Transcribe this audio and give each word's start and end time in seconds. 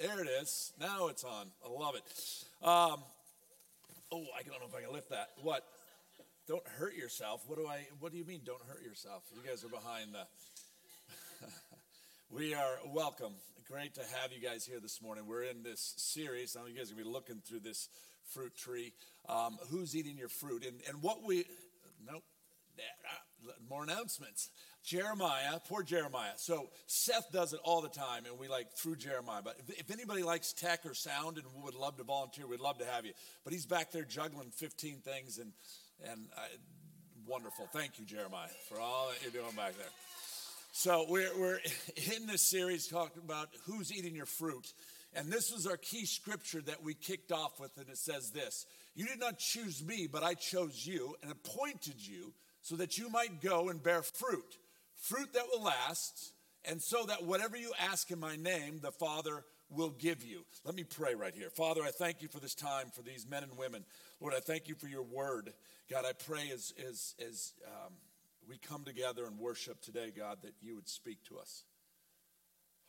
There 0.00 0.20
it 0.20 0.28
is. 0.40 0.72
Now 0.80 1.08
it's 1.08 1.24
on. 1.24 1.48
I 1.64 1.68
love 1.68 1.96
it. 1.96 2.02
Um, 2.62 3.02
oh, 4.12 4.24
I 4.38 4.42
don't 4.46 4.60
know 4.60 4.68
if 4.68 4.74
I 4.76 4.82
can 4.82 4.92
lift 4.92 5.10
that. 5.10 5.30
What? 5.42 5.64
Don't 6.46 6.66
hurt 6.78 6.94
yourself. 6.94 7.42
What 7.48 7.58
do 7.58 7.66
I? 7.66 7.86
What 7.98 8.12
do 8.12 8.18
you 8.18 8.24
mean? 8.24 8.42
Don't 8.44 8.62
hurt 8.68 8.84
yourself. 8.84 9.24
You 9.34 9.48
guys 9.48 9.64
are 9.64 9.68
behind 9.68 10.14
the. 10.14 11.46
we 12.30 12.54
are 12.54 12.76
welcome. 12.94 13.32
Great 13.68 13.94
to 13.96 14.02
have 14.20 14.30
you 14.32 14.40
guys 14.40 14.64
here 14.64 14.78
this 14.78 15.02
morning. 15.02 15.26
We're 15.26 15.42
in 15.42 15.64
this 15.64 15.94
series. 15.96 16.54
Of 16.54 16.68
you 16.68 16.76
guys 16.76 16.92
are 16.92 16.94
gonna 16.94 17.04
be 17.04 17.10
looking 17.10 17.42
through 17.44 17.60
this 17.60 17.88
fruit 18.32 18.56
tree. 18.56 18.92
Um, 19.28 19.58
who's 19.68 19.96
eating 19.96 20.16
your 20.16 20.28
fruit? 20.28 20.64
And 20.64 20.80
and 20.88 21.02
what 21.02 21.24
we? 21.26 21.44
Nope. 22.06 22.22
More 23.68 23.82
announcements. 23.82 24.50
Jeremiah, 24.88 25.60
poor 25.68 25.82
Jeremiah. 25.82 26.32
So 26.36 26.70
Seth 26.86 27.30
does 27.30 27.52
it 27.52 27.60
all 27.62 27.82
the 27.82 27.90
time, 27.90 28.24
and 28.24 28.38
we 28.38 28.48
like 28.48 28.72
through 28.72 28.96
Jeremiah. 28.96 29.42
But 29.44 29.58
if, 29.58 29.80
if, 29.80 29.90
anybody 29.90 30.22
likes 30.22 30.54
tech 30.54 30.86
or 30.86 30.94
sound 30.94 31.36
and 31.36 31.44
would 31.62 31.74
love 31.74 31.98
to 31.98 32.04
volunteer, 32.04 32.46
we'd 32.46 32.60
love 32.60 32.78
to 32.78 32.86
have 32.86 33.04
you. 33.04 33.12
But 33.44 33.52
he's 33.52 33.66
back 33.66 33.92
there 33.92 34.04
juggling 34.04 34.50
15 34.50 35.00
things, 35.04 35.36
and 35.36 35.52
and 36.10 36.28
uh, 36.34 36.40
wonderful. 37.26 37.68
Thank 37.70 37.98
you, 37.98 38.06
Jeremiah, 38.06 38.48
for 38.70 38.80
all 38.80 39.10
that 39.10 39.22
you're 39.22 39.42
doing 39.42 39.54
back 39.54 39.76
there. 39.76 39.86
So 40.72 41.04
we're 41.06 41.38
we're 41.38 41.60
in 42.16 42.26
this 42.26 42.40
series 42.40 42.86
talking 42.86 43.22
about 43.22 43.50
who's 43.66 43.92
eating 43.92 44.14
your 44.14 44.26
fruit. 44.26 44.72
And 45.14 45.30
this 45.30 45.50
is 45.50 45.66
our 45.66 45.76
key 45.76 46.06
scripture 46.06 46.62
that 46.62 46.82
we 46.82 46.94
kicked 46.94 47.30
off 47.30 47.60
with, 47.60 47.76
and 47.76 47.90
it 47.90 47.98
says 47.98 48.30
this 48.30 48.64
You 48.94 49.04
did 49.04 49.20
not 49.20 49.38
choose 49.38 49.84
me, 49.84 50.08
but 50.10 50.22
I 50.22 50.32
chose 50.32 50.86
you 50.86 51.14
and 51.22 51.30
appointed 51.30 51.96
you 51.98 52.32
so 52.62 52.76
that 52.76 52.96
you 52.96 53.10
might 53.10 53.42
go 53.42 53.68
and 53.68 53.82
bear 53.82 54.02
fruit, 54.02 54.56
fruit 54.98 55.32
that 55.34 55.44
will 55.52 55.62
last, 55.62 56.32
and 56.64 56.82
so 56.82 57.04
that 57.06 57.24
whatever 57.24 57.56
you 57.56 57.72
ask 57.90 58.10
in 58.10 58.20
my 58.20 58.36
name, 58.36 58.80
the 58.82 58.92
Father 58.92 59.44
will 59.70 59.90
give 59.90 60.24
you. 60.24 60.44
Let 60.64 60.74
me 60.74 60.84
pray 60.84 61.14
right 61.14 61.34
here. 61.34 61.50
Father, 61.50 61.82
I 61.82 61.90
thank 61.90 62.22
you 62.22 62.28
for 62.28 62.40
this 62.40 62.54
time, 62.54 62.90
for 62.94 63.02
these 63.02 63.26
men 63.28 63.42
and 63.42 63.56
women. 63.56 63.84
Lord, 64.20 64.34
I 64.34 64.40
thank 64.40 64.68
you 64.68 64.74
for 64.74 64.88
your 64.88 65.02
word. 65.02 65.52
God, 65.90 66.04
I 66.06 66.12
pray 66.12 66.50
as, 66.52 66.72
as, 66.88 67.14
as 67.26 67.52
um, 67.66 67.94
we 68.48 68.58
come 68.58 68.84
together 68.84 69.26
and 69.26 69.38
worship 69.38 69.80
today, 69.80 70.12
God, 70.16 70.38
that 70.42 70.54
you 70.60 70.74
would 70.74 70.88
speak 70.88 71.22
to 71.28 71.38
us. 71.38 71.64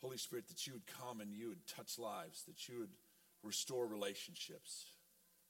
Holy 0.00 0.16
Spirit, 0.16 0.48
that 0.48 0.66
you 0.66 0.72
would 0.72 0.86
come 0.86 1.20
and 1.20 1.34
you 1.34 1.48
would 1.48 1.66
touch 1.66 1.98
lives, 1.98 2.44
that 2.44 2.68
you 2.68 2.80
would 2.80 2.94
restore 3.42 3.86
relationships, 3.86 4.86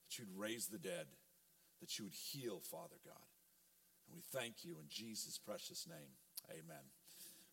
that 0.08 0.19
you'd 0.19 0.36
raise 0.36 0.66
the 0.66 0.78
dead, 0.78 1.06
that 1.81 1.98
you 1.98 2.05
would 2.05 2.14
heal, 2.14 2.61
Father 2.61 2.97
God. 3.05 3.22
And 4.08 4.16
we 4.16 4.22
thank 4.36 4.64
you 4.64 4.72
in 4.81 4.86
Jesus' 4.88 5.38
precious 5.38 5.86
name. 5.88 6.11
Amen. 6.51 6.83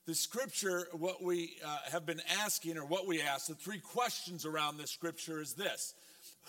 The 0.05 0.15
scripture, 0.15 0.87
what 0.93 1.21
we 1.21 1.57
uh, 1.65 1.77
have 1.91 2.05
been 2.05 2.21
asking, 2.41 2.77
or 2.77 2.85
what 2.85 3.07
we 3.07 3.21
ask, 3.21 3.47
the 3.47 3.55
three 3.55 3.79
questions 3.79 4.45
around 4.45 4.77
this 4.77 4.91
scripture 4.91 5.41
is 5.41 5.53
this 5.53 5.93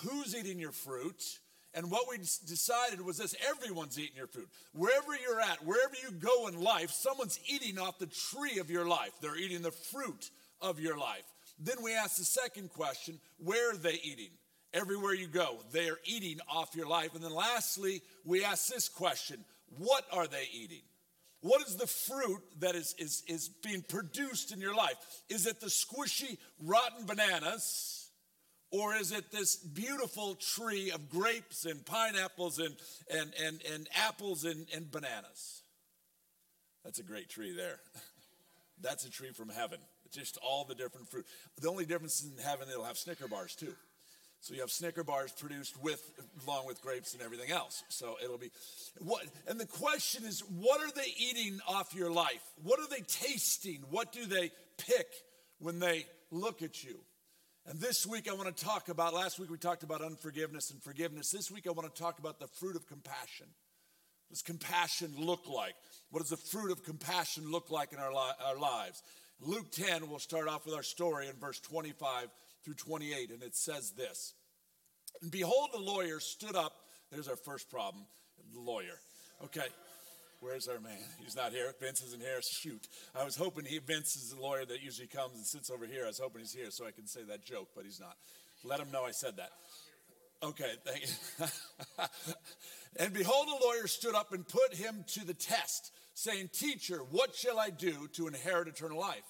Who's 0.04 0.34
eating 0.34 0.58
your 0.58 0.72
fruit? 0.72 1.22
And 1.74 1.90
what 1.90 2.06
we 2.08 2.16
decided 2.16 3.04
was 3.04 3.18
this 3.18 3.34
everyone's 3.46 3.98
eating 3.98 4.16
your 4.16 4.26
fruit. 4.26 4.48
Wherever 4.72 5.14
you're 5.14 5.40
at, 5.40 5.64
wherever 5.66 5.94
you 6.02 6.12
go 6.12 6.46
in 6.48 6.60
life, 6.60 6.90
someone's 6.90 7.38
eating 7.46 7.78
off 7.78 7.98
the 7.98 8.06
tree 8.06 8.58
of 8.58 8.70
your 8.70 8.86
life. 8.86 9.12
They're 9.20 9.36
eating 9.36 9.62
the 9.62 9.70
fruit 9.70 10.30
of 10.62 10.80
your 10.80 10.98
life. 10.98 11.24
Then 11.58 11.76
we 11.82 11.94
ask 11.94 12.16
the 12.16 12.24
second 12.24 12.70
question 12.72 13.20
where 13.38 13.72
are 13.72 13.76
they 13.76 14.00
eating? 14.02 14.30
Everywhere 14.72 15.14
you 15.14 15.26
go, 15.26 15.58
they 15.72 15.88
are 15.88 15.98
eating 16.04 16.38
off 16.48 16.74
your 16.74 16.86
life. 16.86 17.14
And 17.14 17.22
then 17.22 17.34
lastly, 17.34 18.02
we 18.24 18.44
ask 18.44 18.68
this 18.68 18.88
question 18.88 19.44
what 19.76 20.04
are 20.12 20.26
they 20.26 20.48
eating? 20.52 20.82
What 21.40 21.66
is 21.66 21.76
the 21.76 21.86
fruit 21.86 22.42
that 22.58 22.74
is, 22.74 22.94
is, 22.98 23.22
is 23.28 23.48
being 23.48 23.82
produced 23.82 24.52
in 24.52 24.60
your 24.60 24.74
life? 24.74 24.96
Is 25.28 25.46
it 25.46 25.60
the 25.60 25.66
squishy, 25.68 26.36
rotten 26.60 27.06
bananas? 27.06 28.10
Or 28.70 28.94
is 28.94 29.12
it 29.12 29.30
this 29.30 29.56
beautiful 29.56 30.34
tree 30.34 30.90
of 30.90 31.08
grapes 31.08 31.64
and 31.64 31.84
pineapples 31.86 32.58
and, 32.58 32.76
and, 33.10 33.32
and, 33.42 33.62
and 33.72 33.88
apples 33.94 34.44
and, 34.44 34.66
and 34.74 34.90
bananas? 34.90 35.62
That's 36.84 36.98
a 36.98 37.04
great 37.04 37.28
tree 37.28 37.54
there. 37.56 37.80
That's 38.80 39.04
a 39.04 39.10
tree 39.10 39.30
from 39.30 39.48
heaven. 39.48 39.78
Just 40.10 40.38
all 40.42 40.64
the 40.64 40.74
different 40.74 41.08
fruit. 41.08 41.26
The 41.60 41.68
only 41.68 41.84
difference 41.84 42.24
in 42.24 42.42
heaven, 42.42 42.68
it'll 42.70 42.84
have 42.84 42.98
Snicker 42.98 43.28
bars 43.28 43.54
too. 43.54 43.74
So 44.40 44.54
you 44.54 44.60
have 44.60 44.70
Snicker 44.70 45.02
bars 45.02 45.32
produced 45.32 45.82
with, 45.82 46.12
along 46.46 46.66
with 46.66 46.80
grapes 46.80 47.12
and 47.12 47.22
everything 47.22 47.50
else. 47.50 47.82
So 47.88 48.16
it'll 48.22 48.38
be 48.38 48.50
what, 49.00 49.24
and 49.48 49.58
the 49.58 49.66
question 49.66 50.24
is, 50.24 50.40
what 50.40 50.80
are 50.80 50.92
they 50.92 51.12
eating 51.18 51.58
off 51.66 51.94
your 51.94 52.10
life? 52.10 52.42
What 52.62 52.78
are 52.78 52.88
they 52.88 53.00
tasting? 53.00 53.84
What 53.90 54.12
do 54.12 54.26
they 54.26 54.50
pick 54.78 55.06
when 55.58 55.80
they 55.80 56.06
look 56.30 56.62
at 56.62 56.84
you? 56.84 57.00
And 57.66 57.80
this 57.80 58.06
week 58.06 58.30
I 58.30 58.34
want 58.34 58.56
to 58.56 58.64
talk 58.64 58.88
about, 58.88 59.12
last 59.12 59.38
week 59.38 59.50
we 59.50 59.58
talked 59.58 59.82
about 59.82 60.02
unforgiveness 60.02 60.70
and 60.70 60.82
forgiveness. 60.82 61.30
This 61.30 61.50
week 61.50 61.66
I 61.66 61.72
want 61.72 61.92
to 61.92 62.00
talk 62.00 62.18
about 62.18 62.38
the 62.38 62.46
fruit 62.46 62.76
of 62.76 62.86
compassion. 62.86 63.46
What 64.28 64.34
does 64.34 64.42
compassion 64.42 65.12
look 65.18 65.48
like? 65.48 65.74
What 66.10 66.20
does 66.20 66.30
the 66.30 66.36
fruit 66.36 66.70
of 66.70 66.84
compassion 66.84 67.50
look 67.50 67.70
like 67.70 67.92
in 67.92 67.98
our, 67.98 68.12
li- 68.12 68.38
our 68.46 68.58
lives? 68.58 69.02
Luke 69.40 69.70
10, 69.72 70.08
we'll 70.08 70.18
start 70.18 70.48
off 70.48 70.64
with 70.64 70.74
our 70.74 70.82
story 70.82 71.28
in 71.28 71.34
verse 71.34 71.60
25 71.60 72.28
through 72.68 72.74
28, 72.74 73.30
and 73.30 73.42
it 73.42 73.56
says 73.56 73.92
this 73.92 74.34
And 75.22 75.30
behold, 75.30 75.70
the 75.72 75.80
lawyer 75.80 76.20
stood 76.20 76.54
up. 76.54 76.72
There's 77.10 77.28
our 77.28 77.36
first 77.36 77.70
problem 77.70 78.04
the 78.54 78.60
lawyer. 78.60 79.00
Okay. 79.44 79.66
Where's 80.40 80.68
our 80.68 80.78
man? 80.78 80.98
He's 81.24 81.34
not 81.34 81.50
here. 81.50 81.72
Vince 81.80 82.00
isn't 82.02 82.22
here. 82.22 82.40
Shoot. 82.42 82.86
I 83.18 83.24
was 83.24 83.34
hoping 83.34 83.64
he, 83.64 83.78
Vince 83.78 84.14
is 84.14 84.32
the 84.32 84.40
lawyer 84.40 84.64
that 84.64 84.82
usually 84.82 85.08
comes 85.08 85.34
and 85.34 85.44
sits 85.44 85.68
over 85.68 85.84
here. 85.84 86.04
I 86.04 86.08
was 86.08 86.20
hoping 86.20 86.42
he's 86.42 86.52
here 86.52 86.70
so 86.70 86.86
I 86.86 86.92
can 86.92 87.06
say 87.06 87.22
that 87.28 87.44
joke, 87.44 87.70
but 87.74 87.84
he's 87.84 87.98
not. 87.98 88.16
Let 88.62 88.78
him 88.78 88.92
know 88.92 89.02
I 89.02 89.10
said 89.10 89.36
that. 89.38 89.50
Okay, 90.40 90.72
thank 90.84 91.02
you. 91.02 91.46
and 93.04 93.12
behold, 93.12 93.48
a 93.48 93.64
lawyer 93.64 93.88
stood 93.88 94.14
up 94.14 94.32
and 94.32 94.46
put 94.46 94.74
him 94.74 95.04
to 95.14 95.26
the 95.26 95.34
test, 95.34 95.90
saying, 96.14 96.50
Teacher, 96.52 96.98
what 97.10 97.34
shall 97.34 97.58
I 97.58 97.70
do 97.70 98.08
to 98.12 98.28
inherit 98.28 98.68
eternal 98.68 99.00
life? 99.00 99.24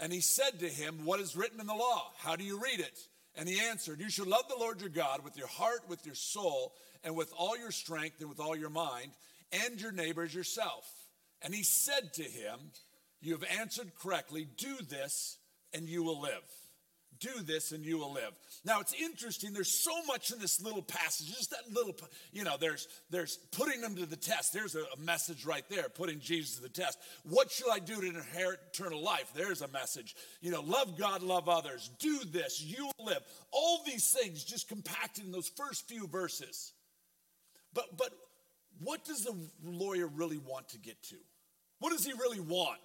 And 0.00 0.12
he 0.12 0.20
said 0.20 0.60
to 0.60 0.68
him, 0.68 1.04
What 1.04 1.20
is 1.20 1.36
written 1.36 1.60
in 1.60 1.66
the 1.66 1.74
law? 1.74 2.12
How 2.18 2.36
do 2.36 2.44
you 2.44 2.60
read 2.60 2.80
it? 2.80 2.98
And 3.34 3.48
he 3.48 3.60
answered, 3.60 4.00
You 4.00 4.10
shall 4.10 4.26
love 4.26 4.48
the 4.48 4.58
Lord 4.58 4.80
your 4.80 4.90
God 4.90 5.24
with 5.24 5.36
your 5.36 5.46
heart, 5.48 5.88
with 5.88 6.04
your 6.06 6.14
soul, 6.14 6.74
and 7.04 7.16
with 7.16 7.32
all 7.36 7.58
your 7.58 7.70
strength, 7.70 8.20
and 8.20 8.28
with 8.28 8.40
all 8.40 8.56
your 8.56 8.70
mind, 8.70 9.12
and 9.52 9.80
your 9.80 9.92
neighbors 9.92 10.34
yourself. 10.34 10.88
And 11.42 11.54
he 11.54 11.62
said 11.62 12.12
to 12.14 12.22
him, 12.22 12.58
You 13.20 13.32
have 13.32 13.44
answered 13.60 13.92
correctly. 14.00 14.46
Do 14.56 14.76
this, 14.88 15.38
and 15.72 15.88
you 15.88 16.02
will 16.02 16.20
live 16.20 16.44
do 17.20 17.42
this 17.42 17.72
and 17.72 17.84
you 17.84 17.98
will 17.98 18.12
live. 18.12 18.32
Now 18.64 18.80
it's 18.80 18.94
interesting, 18.94 19.52
there's 19.52 19.82
so 19.82 19.92
much 20.06 20.30
in 20.30 20.38
this 20.38 20.60
little 20.60 20.82
passage, 20.82 21.28
just 21.28 21.50
that 21.50 21.72
little, 21.72 21.94
you 22.32 22.44
know, 22.44 22.56
there's 22.58 22.88
there's 23.10 23.36
putting 23.52 23.80
them 23.80 23.96
to 23.96 24.06
the 24.06 24.16
test. 24.16 24.52
There's 24.52 24.74
a, 24.74 24.84
message 24.98 25.46
right 25.46 25.64
there, 25.70 25.88
putting 25.88 26.20
Jesus 26.20 26.56
to 26.56 26.62
the 26.62 26.68
test. 26.68 26.98
What 27.22 27.50
shall 27.50 27.70
I 27.70 27.78
do 27.78 28.00
to 28.00 28.06
inherit 28.06 28.60
eternal 28.72 29.02
life? 29.02 29.30
There's 29.34 29.62
a 29.62 29.68
message. 29.68 30.14
You 30.40 30.50
know, 30.50 30.60
love 30.60 30.98
God, 30.98 31.22
love 31.22 31.48
others, 31.48 31.88
do 31.98 32.18
this, 32.30 32.60
you 32.60 32.90
will 32.98 33.06
live. 33.06 33.20
All 33.52 33.80
these 33.86 34.10
things 34.10 34.44
just 34.44 34.68
compacted 34.68 35.24
in 35.24 35.32
those 35.32 35.48
first 35.48 35.88
few 35.88 36.06
verses. 36.06 36.72
But 37.72 37.96
but 37.96 38.10
what 38.80 39.04
does 39.04 39.24
the 39.24 39.34
lawyer 39.64 40.06
really 40.06 40.38
want 40.38 40.68
to 40.70 40.78
get 40.78 41.02
to? 41.04 41.16
What 41.80 41.90
does 41.90 42.04
he 42.04 42.12
really 42.12 42.40
want? 42.40 42.80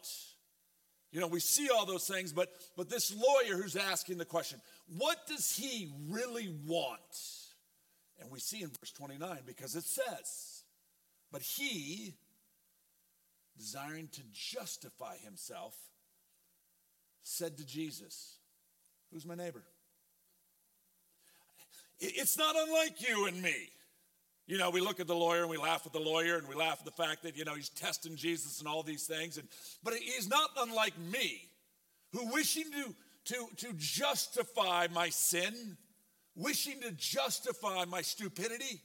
You 1.13 1.21
know, 1.21 1.27
we 1.27 1.39
see 1.39 1.69
all 1.69 1.85
those 1.85 2.07
things, 2.07 2.33
but 2.33 2.51
but 2.75 2.89
this 2.89 3.15
lawyer 3.15 3.55
who's 3.55 3.75
asking 3.75 4.17
the 4.17 4.25
question, 4.25 4.59
what 4.97 5.25
does 5.27 5.55
he 5.55 5.93
really 6.09 6.53
want? 6.67 6.99
And 8.19 8.29
we 8.31 8.39
see 8.39 8.61
in 8.61 8.69
verse 8.69 8.91
29 8.91 9.39
because 9.45 9.75
it 9.75 9.83
says, 9.83 10.63
but 11.31 11.41
he 11.41 12.15
desiring 13.57 14.07
to 14.13 14.21
justify 14.33 15.15
himself 15.17 15.75
said 17.23 17.57
to 17.57 17.65
Jesus, 17.65 18.37
Who's 19.11 19.25
my 19.25 19.35
neighbor? 19.35 19.63
It's 21.99 22.37
not 22.37 22.55
unlike 22.57 23.07
you 23.07 23.27
and 23.27 23.41
me. 23.41 23.69
You 24.45 24.57
know, 24.57 24.69
we 24.69 24.81
look 24.81 24.99
at 24.99 25.07
the 25.07 25.15
lawyer 25.15 25.41
and 25.41 25.49
we 25.49 25.57
laugh 25.57 25.83
at 25.85 25.93
the 25.93 25.99
lawyer 25.99 26.37
and 26.37 26.47
we 26.47 26.55
laugh 26.55 26.79
at 26.79 26.85
the 26.85 26.91
fact 26.91 27.23
that, 27.23 27.37
you 27.37 27.45
know, 27.45 27.55
he's 27.55 27.69
testing 27.69 28.15
Jesus 28.15 28.59
and 28.59 28.67
all 28.67 28.83
these 28.83 29.05
things. 29.05 29.37
And, 29.37 29.47
but 29.83 29.93
he's 29.93 30.27
not 30.27 30.49
unlike 30.57 30.97
me, 30.99 31.47
who 32.11 32.31
wishing 32.31 32.65
to, 32.71 32.95
to, 33.33 33.47
to 33.67 33.73
justify 33.77 34.87
my 34.93 35.09
sin, 35.09 35.77
wishing 36.35 36.81
to 36.81 36.91
justify 36.91 37.85
my 37.85 38.01
stupidity. 38.01 38.81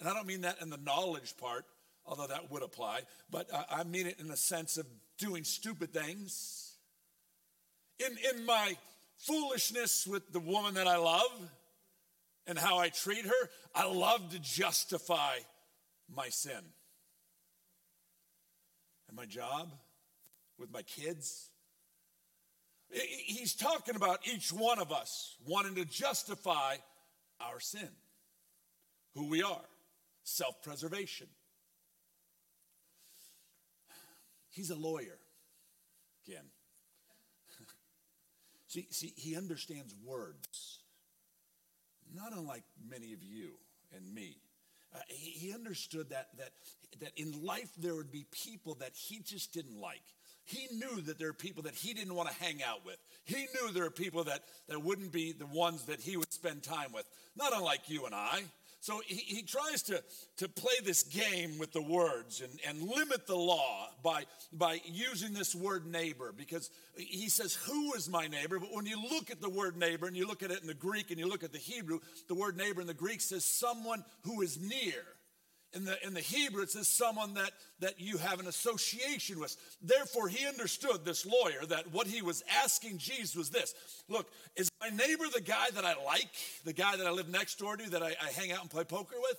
And 0.00 0.08
I 0.08 0.14
don't 0.14 0.26
mean 0.26 0.40
that 0.40 0.60
in 0.60 0.70
the 0.70 0.78
knowledge 0.78 1.36
part, 1.36 1.64
although 2.04 2.26
that 2.26 2.50
would 2.50 2.64
apply, 2.64 3.00
but 3.30 3.48
I 3.70 3.84
mean 3.84 4.06
it 4.06 4.18
in 4.18 4.28
the 4.28 4.36
sense 4.36 4.76
of 4.76 4.86
doing 5.18 5.44
stupid 5.44 5.92
things. 5.92 6.74
In, 7.98 8.16
in 8.34 8.44
my 8.44 8.76
foolishness 9.18 10.06
with 10.06 10.32
the 10.32 10.40
woman 10.40 10.74
that 10.74 10.86
I 10.86 10.96
love 10.96 11.30
and 12.46 12.58
how 12.58 12.78
I 12.78 12.88
treat 12.88 13.24
her, 13.24 13.50
I 13.74 13.86
love 13.86 14.30
to 14.30 14.38
justify 14.38 15.36
my 16.14 16.28
sin. 16.28 16.62
And 19.08 19.16
my 19.16 19.26
job 19.26 19.72
with 20.58 20.72
my 20.72 20.82
kids. 20.82 21.50
He's 22.90 23.54
talking 23.54 23.96
about 23.96 24.20
each 24.24 24.52
one 24.52 24.78
of 24.78 24.92
us 24.92 25.36
wanting 25.46 25.74
to 25.74 25.84
justify 25.84 26.76
our 27.40 27.60
sin, 27.60 27.88
who 29.14 29.28
we 29.28 29.42
are, 29.42 29.64
self 30.22 30.62
preservation. 30.62 31.26
He's 34.50 34.70
a 34.70 34.76
lawyer, 34.76 35.18
again. 36.26 36.44
see, 38.68 38.86
see, 38.90 39.12
he 39.16 39.36
understands 39.36 39.94
words, 40.02 40.78
not 42.14 42.32
unlike 42.32 42.64
many 42.88 43.12
of 43.12 43.22
you 43.22 43.50
and 43.94 44.14
me. 44.14 44.36
Uh, 44.94 44.98
he, 45.08 45.30
he 45.30 45.54
understood 45.54 46.10
that, 46.10 46.28
that, 46.38 46.50
that 47.00 47.12
in 47.16 47.44
life 47.44 47.70
there 47.78 47.94
would 47.94 48.12
be 48.12 48.26
people 48.30 48.74
that 48.80 48.92
he 48.94 49.20
just 49.20 49.52
didn't 49.52 49.80
like. 49.80 50.02
He 50.44 50.68
knew 50.72 51.00
that 51.02 51.18
there 51.18 51.28
are 51.28 51.34
people 51.34 51.64
that 51.64 51.74
he 51.74 51.92
didn't 51.92 52.14
want 52.14 52.28
to 52.28 52.34
hang 52.36 52.62
out 52.62 52.86
with. 52.86 52.98
He 53.24 53.46
knew 53.54 53.72
there 53.72 53.84
are 53.84 53.90
people 53.90 54.24
that, 54.24 54.44
that 54.68 54.80
wouldn't 54.80 55.10
be 55.10 55.32
the 55.32 55.46
ones 55.46 55.82
that 55.86 56.00
he 56.00 56.16
would 56.16 56.32
spend 56.32 56.62
time 56.62 56.92
with, 56.94 57.04
not 57.36 57.52
unlike 57.52 57.88
you 57.88 58.06
and 58.06 58.14
I. 58.14 58.44
So 58.80 59.00
he, 59.06 59.16
he 59.16 59.42
tries 59.42 59.82
to, 59.84 60.02
to 60.36 60.48
play 60.48 60.74
this 60.84 61.02
game 61.02 61.58
with 61.58 61.72
the 61.72 61.82
words 61.82 62.40
and, 62.40 62.52
and 62.66 62.88
limit 62.88 63.26
the 63.26 63.36
law 63.36 63.88
by, 64.02 64.24
by 64.52 64.80
using 64.84 65.34
this 65.34 65.54
word 65.54 65.86
neighbor 65.86 66.32
because 66.36 66.70
he 66.96 67.28
says, 67.28 67.54
Who 67.54 67.94
is 67.94 68.08
my 68.08 68.28
neighbor? 68.28 68.60
But 68.60 68.72
when 68.72 68.86
you 68.86 69.02
look 69.02 69.30
at 69.30 69.40
the 69.40 69.50
word 69.50 69.76
neighbor 69.76 70.06
and 70.06 70.16
you 70.16 70.26
look 70.26 70.42
at 70.42 70.50
it 70.50 70.60
in 70.60 70.66
the 70.66 70.74
Greek 70.74 71.10
and 71.10 71.18
you 71.18 71.28
look 71.28 71.42
at 71.42 71.52
the 71.52 71.58
Hebrew, 71.58 72.00
the 72.28 72.34
word 72.34 72.56
neighbor 72.56 72.80
in 72.80 72.86
the 72.86 72.94
Greek 72.94 73.20
says 73.20 73.44
someone 73.44 74.04
who 74.22 74.42
is 74.42 74.60
near. 74.60 75.04
In 75.76 75.84
the, 75.84 76.06
in 76.06 76.14
the 76.14 76.20
Hebrew, 76.20 76.62
it 76.62 76.70
says 76.70 76.88
someone 76.88 77.34
that, 77.34 77.50
that 77.80 78.00
you 78.00 78.16
have 78.16 78.40
an 78.40 78.46
association 78.46 79.38
with. 79.38 79.54
Therefore, 79.82 80.26
he 80.26 80.46
understood, 80.46 81.04
this 81.04 81.26
lawyer, 81.26 81.66
that 81.68 81.92
what 81.92 82.06
he 82.06 82.22
was 82.22 82.42
asking 82.62 82.96
Jesus 82.96 83.36
was 83.36 83.50
this 83.50 83.74
Look, 84.08 84.26
is 84.56 84.70
my 84.80 84.88
neighbor 84.88 85.24
the 85.32 85.42
guy 85.42 85.66
that 85.74 85.84
I 85.84 85.94
like, 86.02 86.30
the 86.64 86.72
guy 86.72 86.96
that 86.96 87.06
I 87.06 87.10
live 87.10 87.28
next 87.28 87.58
door 87.58 87.76
to, 87.76 87.90
that 87.90 88.02
I, 88.02 88.16
I 88.22 88.30
hang 88.34 88.52
out 88.52 88.62
and 88.62 88.70
play 88.70 88.84
poker 88.84 89.16
with? 89.20 89.38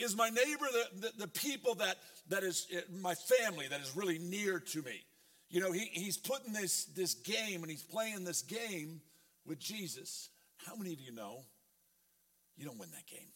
Is 0.00 0.14
my 0.14 0.28
neighbor 0.28 0.66
the, 0.70 1.00
the, 1.00 1.12
the, 1.20 1.28
people 1.28 1.76
that, 1.76 1.96
that 2.28 2.42
is 2.42 2.66
eh, 2.70 2.80
my 3.00 3.14
family 3.14 3.66
that 3.68 3.80
is 3.80 3.96
really 3.96 4.18
near 4.18 4.60
to 4.60 4.82
me? 4.82 5.00
You 5.48 5.60
know, 5.60 5.72
he, 5.72 5.88
he's 5.92 6.18
putting 6.18 6.52
this, 6.52 6.84
this 6.84 7.14
game 7.14 7.62
and 7.62 7.70
he's 7.70 7.82
playing 7.82 8.24
this 8.24 8.42
game 8.42 9.00
with 9.46 9.58
Jesus. 9.58 10.28
How 10.66 10.76
many 10.76 10.92
of 10.92 11.00
you 11.00 11.12
know 11.12 11.40
you 12.56 12.66
don't 12.66 12.78
win 12.78 12.90
that 12.90 13.06
game? 13.06 13.28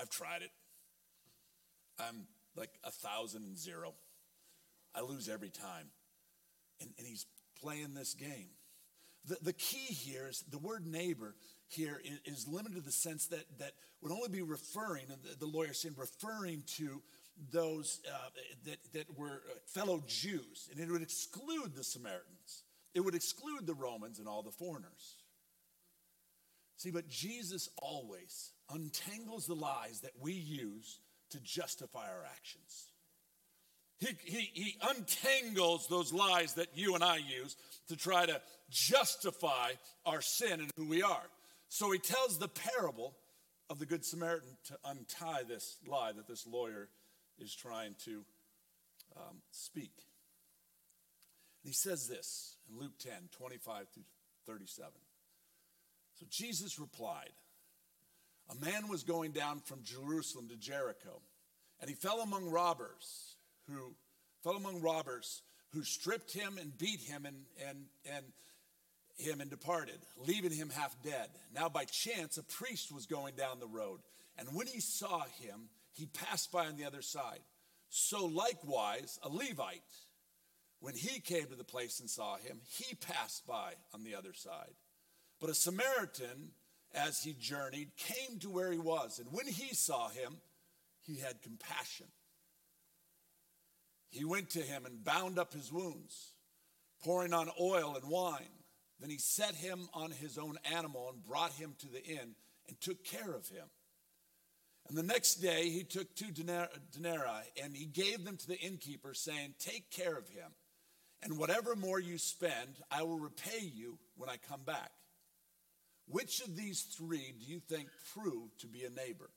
I've 0.00 0.10
tried 0.10 0.42
it. 0.42 0.50
I'm 1.98 2.26
like 2.56 2.70
a 2.84 2.90
thousand 2.90 3.42
and 3.44 3.58
zero. 3.58 3.94
I 4.94 5.00
lose 5.00 5.28
every 5.28 5.50
time. 5.50 5.90
And, 6.80 6.90
and 6.98 7.06
he's 7.06 7.26
playing 7.60 7.94
this 7.94 8.14
game. 8.14 8.50
The, 9.24 9.36
the 9.42 9.52
key 9.52 9.92
here 9.92 10.28
is 10.28 10.44
the 10.50 10.58
word 10.58 10.86
neighbor 10.86 11.34
here 11.66 12.00
is, 12.04 12.38
is 12.38 12.48
limited 12.48 12.76
to 12.76 12.80
the 12.80 12.92
sense 12.92 13.26
that, 13.26 13.44
that 13.58 13.72
would 14.00 14.12
only 14.12 14.28
be 14.28 14.42
referring, 14.42 15.06
the, 15.08 15.36
the 15.38 15.46
lawyer 15.46 15.72
saying, 15.72 15.94
referring 15.98 16.62
to 16.76 17.02
those 17.52 18.00
uh, 18.08 18.28
that, 18.64 18.78
that 18.92 19.18
were 19.18 19.42
fellow 19.66 20.02
Jews. 20.06 20.68
And 20.70 20.80
it 20.80 20.90
would 20.90 21.02
exclude 21.02 21.74
the 21.74 21.84
Samaritans, 21.84 22.62
it 22.94 23.00
would 23.00 23.14
exclude 23.14 23.66
the 23.66 23.74
Romans 23.74 24.18
and 24.18 24.28
all 24.28 24.42
the 24.42 24.50
foreigners. 24.50 25.16
See, 26.76 26.90
but 26.92 27.08
Jesus 27.08 27.68
always 27.82 28.52
untangles 28.72 29.46
the 29.46 29.54
lies 29.54 30.00
that 30.00 30.12
we 30.20 30.32
use 30.32 31.00
to 31.30 31.40
justify 31.40 32.08
our 32.08 32.24
actions. 32.24 32.88
He, 33.98 34.08
he, 34.24 34.50
he 34.52 34.76
untangles 34.82 35.88
those 35.88 36.12
lies 36.12 36.54
that 36.54 36.68
you 36.74 36.94
and 36.94 37.02
I 37.02 37.16
use 37.16 37.56
to 37.88 37.96
try 37.96 38.26
to 38.26 38.40
justify 38.70 39.72
our 40.06 40.20
sin 40.20 40.60
and 40.60 40.70
who 40.76 40.86
we 40.86 41.02
are. 41.02 41.24
So 41.68 41.90
he 41.90 41.98
tells 41.98 42.38
the 42.38 42.48
parable 42.48 43.14
of 43.68 43.78
the 43.78 43.86
Good 43.86 44.04
Samaritan 44.04 44.56
to 44.66 44.78
untie 44.84 45.42
this 45.48 45.78
lie 45.86 46.12
that 46.12 46.28
this 46.28 46.46
lawyer 46.46 46.88
is 47.38 47.54
trying 47.54 47.94
to 48.04 48.24
um, 49.16 49.42
speak. 49.50 49.92
And 51.62 51.70
he 51.70 51.74
says 51.74 52.06
this 52.06 52.56
in 52.70 52.78
Luke 52.78 52.98
10 52.98 53.12
25 53.36 53.88
through 53.92 54.04
37. 54.46 54.92
So 56.14 56.26
Jesus 56.30 56.78
replied, 56.78 57.32
A 58.50 58.64
man 58.64 58.88
was 58.88 59.02
going 59.02 59.32
down 59.32 59.60
from 59.60 59.82
Jerusalem 59.82 60.48
to 60.48 60.56
Jericho, 60.56 61.20
and 61.80 61.88
he 61.88 61.94
fell 61.94 62.20
among 62.20 62.50
robbers 62.50 63.36
who 63.68 63.94
fell 64.42 64.56
among 64.56 64.80
robbers 64.80 65.42
who 65.72 65.82
stripped 65.82 66.32
him 66.32 66.58
and 66.58 66.76
beat 66.78 67.00
him 67.00 67.26
and, 67.26 67.36
and, 67.68 67.84
and 68.10 68.24
him 69.18 69.40
and 69.40 69.50
departed, 69.50 69.98
leaving 70.26 70.52
him 70.52 70.70
half 70.70 70.96
dead. 71.02 71.28
Now, 71.54 71.68
by 71.68 71.84
chance, 71.84 72.38
a 72.38 72.42
priest 72.42 72.92
was 72.92 73.06
going 73.06 73.34
down 73.34 73.60
the 73.60 73.66
road, 73.66 74.00
and 74.38 74.48
when 74.54 74.66
he 74.66 74.80
saw 74.80 75.24
him, 75.40 75.68
he 75.92 76.06
passed 76.06 76.52
by 76.52 76.66
on 76.66 76.76
the 76.76 76.84
other 76.84 77.02
side. 77.02 77.40
So, 77.90 78.26
likewise, 78.26 79.18
a 79.22 79.28
Levite, 79.28 79.82
when 80.80 80.94
he 80.94 81.20
came 81.20 81.46
to 81.46 81.56
the 81.56 81.64
place 81.64 82.00
and 82.00 82.08
saw 82.08 82.36
him, 82.36 82.60
he 82.64 82.94
passed 82.94 83.46
by 83.46 83.72
on 83.92 84.04
the 84.04 84.14
other 84.14 84.32
side. 84.32 84.74
But 85.40 85.50
a 85.50 85.54
Samaritan, 85.54 86.52
as 86.94 87.22
he 87.22 87.34
journeyed, 87.34 87.90
came 87.96 88.38
to 88.40 88.50
where 88.50 88.72
he 88.72 88.78
was, 88.78 89.18
and 89.18 89.28
when 89.32 89.46
he 89.46 89.74
saw 89.74 90.08
him, 90.08 90.36
he 91.02 91.18
had 91.18 91.42
compassion. 91.42 92.06
He 94.10 94.24
went 94.24 94.50
to 94.50 94.60
him 94.60 94.86
and 94.86 95.04
bound 95.04 95.38
up 95.38 95.52
his 95.52 95.72
wounds, 95.72 96.32
pouring 97.04 97.32
on 97.32 97.50
oil 97.60 97.96
and 98.00 98.10
wine. 98.10 98.64
Then 99.00 99.10
he 99.10 99.18
set 99.18 99.54
him 99.54 99.88
on 99.94 100.10
his 100.10 100.38
own 100.38 100.58
animal 100.74 101.10
and 101.12 101.24
brought 101.24 101.52
him 101.52 101.74
to 101.78 101.88
the 101.88 102.02
inn 102.04 102.34
and 102.68 102.80
took 102.80 103.04
care 103.04 103.32
of 103.32 103.48
him. 103.48 103.66
And 104.88 104.96
the 104.96 105.02
next 105.02 105.36
day 105.36 105.68
he 105.68 105.84
took 105.84 106.14
two 106.14 106.32
denarii 106.32 107.44
and 107.62 107.76
he 107.76 107.84
gave 107.84 108.24
them 108.24 108.38
to 108.38 108.46
the 108.48 108.58
innkeeper, 108.58 109.12
saying, 109.12 109.54
Take 109.58 109.90
care 109.90 110.16
of 110.16 110.28
him, 110.28 110.50
and 111.22 111.38
whatever 111.38 111.76
more 111.76 112.00
you 112.00 112.16
spend, 112.16 112.76
I 112.90 113.02
will 113.02 113.18
repay 113.18 113.60
you 113.60 113.98
when 114.16 114.30
I 114.30 114.36
come 114.48 114.62
back. 114.64 114.90
Which 116.10 116.40
of 116.40 116.56
these 116.56 116.82
three 116.82 117.34
do 117.38 117.52
you 117.52 117.60
think 117.60 117.88
proved 118.14 118.60
to 118.60 118.66
be 118.66 118.84
a 118.84 118.90
neighbor? 118.90 119.30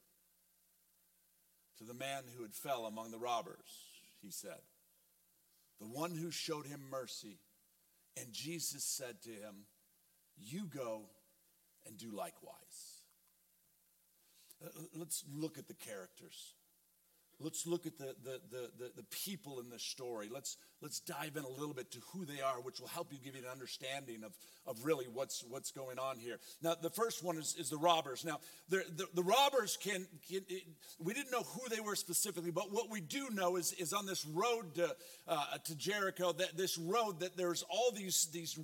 To 1.79 1.83
the 1.83 1.93
man 1.93 2.23
who 2.35 2.43
had 2.43 2.53
fell 2.53 2.85
among 2.85 3.11
the 3.11 3.19
robbers, 3.19 3.57
he 4.21 4.31
said. 4.31 4.61
The 5.79 5.87
one 5.87 6.15
who 6.15 6.31
showed 6.31 6.65
him 6.65 6.81
mercy. 6.89 7.39
And 8.17 8.31
Jesus 8.31 8.83
said 8.83 9.21
to 9.23 9.29
him, 9.29 9.65
You 10.37 10.65
go 10.65 11.03
and 11.85 11.97
do 11.97 12.11
likewise. 12.11 13.01
Uh, 14.63 14.69
let's 14.95 15.23
look 15.33 15.57
at 15.57 15.67
the 15.67 15.73
characters. 15.73 16.53
Let's 17.43 17.65
look 17.65 17.85
at 17.85 17.97
the, 17.97 18.15
the, 18.23 18.39
the, 18.51 18.69
the, 18.77 18.91
the 18.97 19.03
people 19.25 19.59
in 19.59 19.69
this 19.69 19.83
story. 19.83 20.29
Let's, 20.31 20.57
let's 20.81 20.99
dive 20.99 21.35
in 21.35 21.43
a 21.43 21.49
little 21.49 21.73
bit 21.73 21.91
to 21.91 21.99
who 22.13 22.25
they 22.25 22.41
are, 22.41 22.61
which 22.61 22.79
will 22.79 22.87
help 22.87 23.11
you 23.11 23.19
give 23.23 23.35
you 23.35 23.41
an 23.41 23.47
understanding 23.51 24.23
of, 24.23 24.33
of 24.65 24.85
really 24.85 25.05
what's, 25.05 25.43
what's 25.49 25.71
going 25.71 25.99
on 25.99 26.17
here. 26.17 26.39
Now, 26.61 26.75
the 26.75 26.89
first 26.89 27.23
one 27.23 27.37
is, 27.37 27.55
is 27.57 27.69
the 27.69 27.77
robbers. 27.77 28.23
Now, 28.25 28.39
the, 28.69 28.83
the, 29.13 29.23
robbers 29.23 29.77
can, 29.81 30.07
can 30.29 30.41
we 30.99 31.13
didn't 31.13 31.31
know 31.31 31.43
who 31.43 31.69
they 31.69 31.79
were 31.81 31.95
specifically, 31.95 32.51
but 32.51 32.71
what 32.71 32.89
we 32.89 33.01
do 33.01 33.29
know 33.31 33.55
is, 33.55 33.73
is 33.73 33.93
on 33.93 34.05
this 34.05 34.25
road 34.25 34.75
to, 34.75 34.95
uh, 35.27 35.57
to 35.65 35.75
Jericho, 35.75 36.31
that 36.33 36.57
this 36.57 36.77
road, 36.77 37.19
that 37.21 37.37
there's 37.37 37.63
all 37.69 37.91
these, 37.91 38.27
these 38.33 38.57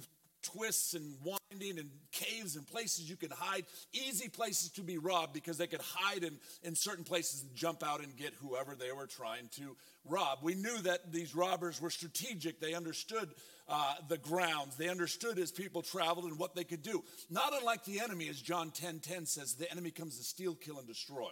twists 0.54 0.94
and 0.94 1.16
winding 1.24 1.80
and 1.80 1.90
caves 2.12 2.56
and 2.56 2.66
places 2.68 3.10
you 3.10 3.16
can 3.16 3.32
hide, 3.32 3.66
easy 3.94 4.30
places 4.30 4.70
to 4.72 4.82
be 4.82 4.98
robbed 4.98 5.34
because 5.34 5.58
they 5.58 5.68
could 5.68 5.82
hide 5.82 6.24
in, 6.24 6.38
in 6.64 6.76
certain 6.76 7.04
places 7.04 7.42
and 7.42 7.54
jump 7.56 7.84
out 7.84 8.04
and 8.04 8.16
get 8.16 8.34
whoever 8.42 8.76
they 8.76 8.92
were 8.92 9.08
trying 9.08 9.50
to 9.56 9.76
rob. 10.06 10.40
We 10.42 10.56
knew 10.56 10.78
that 10.84 11.12
these 11.12 11.36
robbers 11.36 11.82
were 11.82 11.90
strategic. 11.90 12.60
They 12.60 12.74
understood 12.74 13.30
uh, 13.68 13.96
the 14.08 14.18
grounds, 14.18 14.78
they 14.78 14.88
understood 14.88 15.38
as 15.40 15.52
people 15.52 15.82
traveled 15.82 16.26
and 16.26 16.40
what 16.40 16.56
they 16.56 16.64
could 16.64 16.82
do. 16.82 17.04
Not 17.30 17.54
unlike 17.54 17.84
the 17.84 18.00
enemy, 18.00 18.30
as 18.30 18.42
John 18.42 18.72
10 18.72 19.00
10 19.00 19.26
says, 19.26 19.56
the 19.56 19.70
enemy 19.70 19.92
comes 19.92 20.18
to 20.18 20.24
steal, 20.24 20.56
kill, 20.56 20.78
and 20.80 20.88
destroy. 20.88 21.32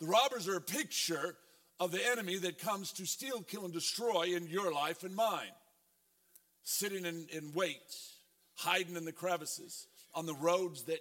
The 0.00 0.06
robbers 0.06 0.48
are 0.48 0.56
a 0.56 0.62
picture 0.62 1.36
of 1.78 1.90
the 1.90 2.04
enemy 2.12 2.38
that 2.38 2.58
comes 2.58 2.92
to 2.92 3.04
steal, 3.04 3.42
kill, 3.42 3.64
and 3.64 3.74
destroy 3.74 4.34
in 4.34 4.46
your 4.46 4.72
life 4.72 5.04
and 5.04 5.14
mine 5.14 5.52
sitting 6.64 7.04
in, 7.04 7.26
in 7.30 7.52
wait, 7.54 7.78
hiding 8.54 8.96
in 8.96 9.04
the 9.04 9.12
crevices 9.12 9.86
on 10.14 10.26
the 10.26 10.34
roads 10.34 10.84
that 10.84 11.00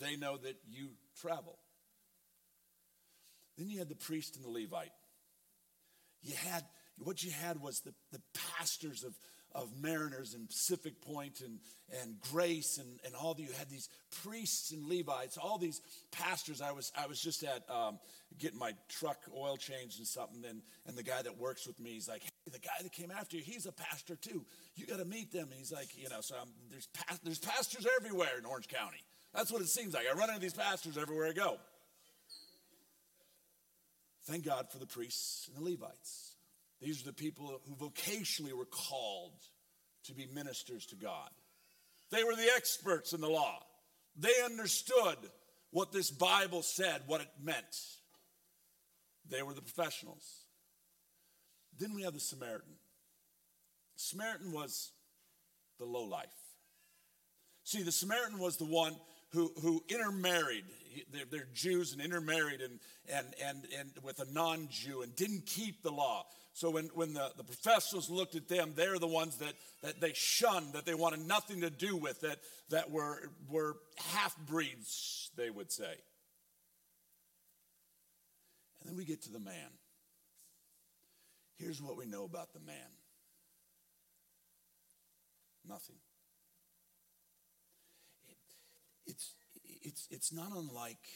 they 0.00 0.16
know 0.16 0.36
that 0.36 0.56
you 0.70 0.90
travel. 1.20 1.58
Then 3.58 3.68
you 3.68 3.78
had 3.78 3.88
the 3.88 3.94
priest 3.94 4.36
and 4.36 4.44
the 4.44 4.48
Levite. 4.48 4.92
You 6.22 6.34
had 6.36 6.64
what 6.98 7.22
you 7.22 7.30
had 7.30 7.60
was 7.60 7.80
the, 7.80 7.94
the 8.12 8.20
pastors 8.56 9.02
of, 9.04 9.14
of 9.54 9.70
Mariners 9.80 10.34
and 10.34 10.48
Pacific 10.48 11.00
Point 11.00 11.40
and, 11.40 11.58
and 12.00 12.20
Grace 12.32 12.78
and, 12.78 12.98
and 13.04 13.14
all 13.14 13.34
the, 13.34 13.42
you 13.42 13.52
had 13.58 13.68
these 13.68 13.88
priests 14.22 14.72
and 14.72 14.86
Levites, 14.86 15.36
all 15.36 15.58
these 15.58 15.80
pastors. 16.10 16.60
I 16.60 16.72
was, 16.72 16.92
I 16.96 17.06
was 17.06 17.20
just 17.20 17.42
at 17.42 17.62
um, 17.70 17.98
getting 18.38 18.58
my 18.58 18.72
truck 18.88 19.18
oil 19.36 19.56
changed 19.56 19.98
and 19.98 20.06
something, 20.06 20.44
and, 20.48 20.62
and 20.86 20.96
the 20.96 21.02
guy 21.02 21.22
that 21.22 21.38
works 21.38 21.66
with 21.66 21.78
me, 21.78 21.90
he's 21.90 22.08
like, 22.08 22.22
hey, 22.22 22.50
the 22.50 22.58
guy 22.58 22.72
that 22.82 22.92
came 22.92 23.10
after 23.10 23.36
you, 23.36 23.42
he's 23.42 23.66
a 23.66 23.72
pastor 23.72 24.16
too. 24.16 24.44
You 24.74 24.86
got 24.86 24.98
to 24.98 25.04
meet 25.04 25.32
them. 25.32 25.48
And 25.50 25.54
he's 25.54 25.72
like, 25.72 25.96
you 25.96 26.08
know, 26.08 26.20
so 26.20 26.34
I'm, 26.40 26.48
there's, 26.70 26.88
there's 27.22 27.38
pastors 27.38 27.86
everywhere 27.98 28.38
in 28.38 28.44
Orange 28.44 28.68
County. 28.68 29.02
That's 29.34 29.52
what 29.52 29.62
it 29.62 29.68
seems 29.68 29.94
like. 29.94 30.04
I 30.10 30.16
run 30.16 30.28
into 30.28 30.40
these 30.40 30.54
pastors 30.54 30.98
everywhere 30.98 31.28
I 31.28 31.32
go. 31.32 31.58
Thank 34.24 34.44
God 34.44 34.70
for 34.70 34.78
the 34.78 34.86
priests 34.86 35.48
and 35.48 35.56
the 35.56 35.70
Levites. 35.70 36.31
These 36.82 37.02
are 37.02 37.06
the 37.06 37.12
people 37.12 37.60
who 37.68 37.76
vocationally 37.76 38.52
were 38.52 38.64
called 38.64 39.38
to 40.04 40.14
be 40.14 40.26
ministers 40.34 40.84
to 40.86 40.96
God. 40.96 41.30
They 42.10 42.24
were 42.24 42.34
the 42.34 42.50
experts 42.56 43.12
in 43.12 43.20
the 43.20 43.28
law. 43.28 43.60
They 44.16 44.32
understood 44.44 45.16
what 45.70 45.92
this 45.92 46.10
Bible 46.10 46.62
said, 46.62 47.02
what 47.06 47.20
it 47.20 47.28
meant. 47.40 47.64
They 49.30 49.42
were 49.42 49.54
the 49.54 49.62
professionals. 49.62 50.44
Then 51.78 51.94
we 51.94 52.02
have 52.02 52.14
the 52.14 52.20
Samaritan. 52.20 52.74
Samaritan 53.94 54.52
was 54.52 54.90
the 55.78 55.84
low 55.84 56.02
life. 56.02 56.26
See, 57.62 57.82
the 57.82 57.92
Samaritan 57.92 58.40
was 58.40 58.56
the 58.56 58.64
one 58.64 58.96
who, 59.30 59.52
who 59.62 59.82
intermarried. 59.88 60.64
They're, 61.12 61.24
they're 61.30 61.48
Jews 61.54 61.92
and 61.92 62.02
intermarried 62.02 62.60
and, 62.60 62.80
and, 63.08 63.26
and, 63.42 63.66
and 63.78 63.90
with 64.02 64.18
a 64.18 64.30
non 64.32 64.68
Jew 64.68 65.02
and 65.02 65.14
didn't 65.14 65.46
keep 65.46 65.82
the 65.82 65.92
law. 65.92 66.26
So 66.54 66.70
when, 66.70 66.86
when 66.94 67.14
the, 67.14 67.30
the 67.36 67.44
professionals 67.44 68.10
looked 68.10 68.34
at 68.34 68.48
them, 68.48 68.72
they're 68.76 68.98
the 68.98 69.06
ones 69.06 69.38
that, 69.38 69.54
that 69.82 70.00
they 70.00 70.12
shunned, 70.14 70.74
that 70.74 70.84
they 70.84 70.94
wanted 70.94 71.20
nothing 71.26 71.62
to 71.62 71.70
do 71.70 71.96
with, 71.96 72.20
that, 72.20 72.38
that 72.70 72.90
were, 72.90 73.30
were 73.48 73.76
half 74.12 74.36
breeds, 74.46 75.30
they 75.36 75.48
would 75.48 75.72
say. 75.72 75.94
And 78.80 78.90
then 78.90 78.96
we 78.96 79.04
get 79.04 79.22
to 79.22 79.32
the 79.32 79.38
man. 79.38 79.70
Here's 81.56 81.80
what 81.80 81.96
we 81.96 82.04
know 82.06 82.24
about 82.24 82.52
the 82.52 82.60
man 82.60 82.76
nothing. 85.68 85.96
It's, 89.06 89.34
it's, 89.82 90.08
it's 90.10 90.32
not 90.32 90.50
unlike 90.52 91.06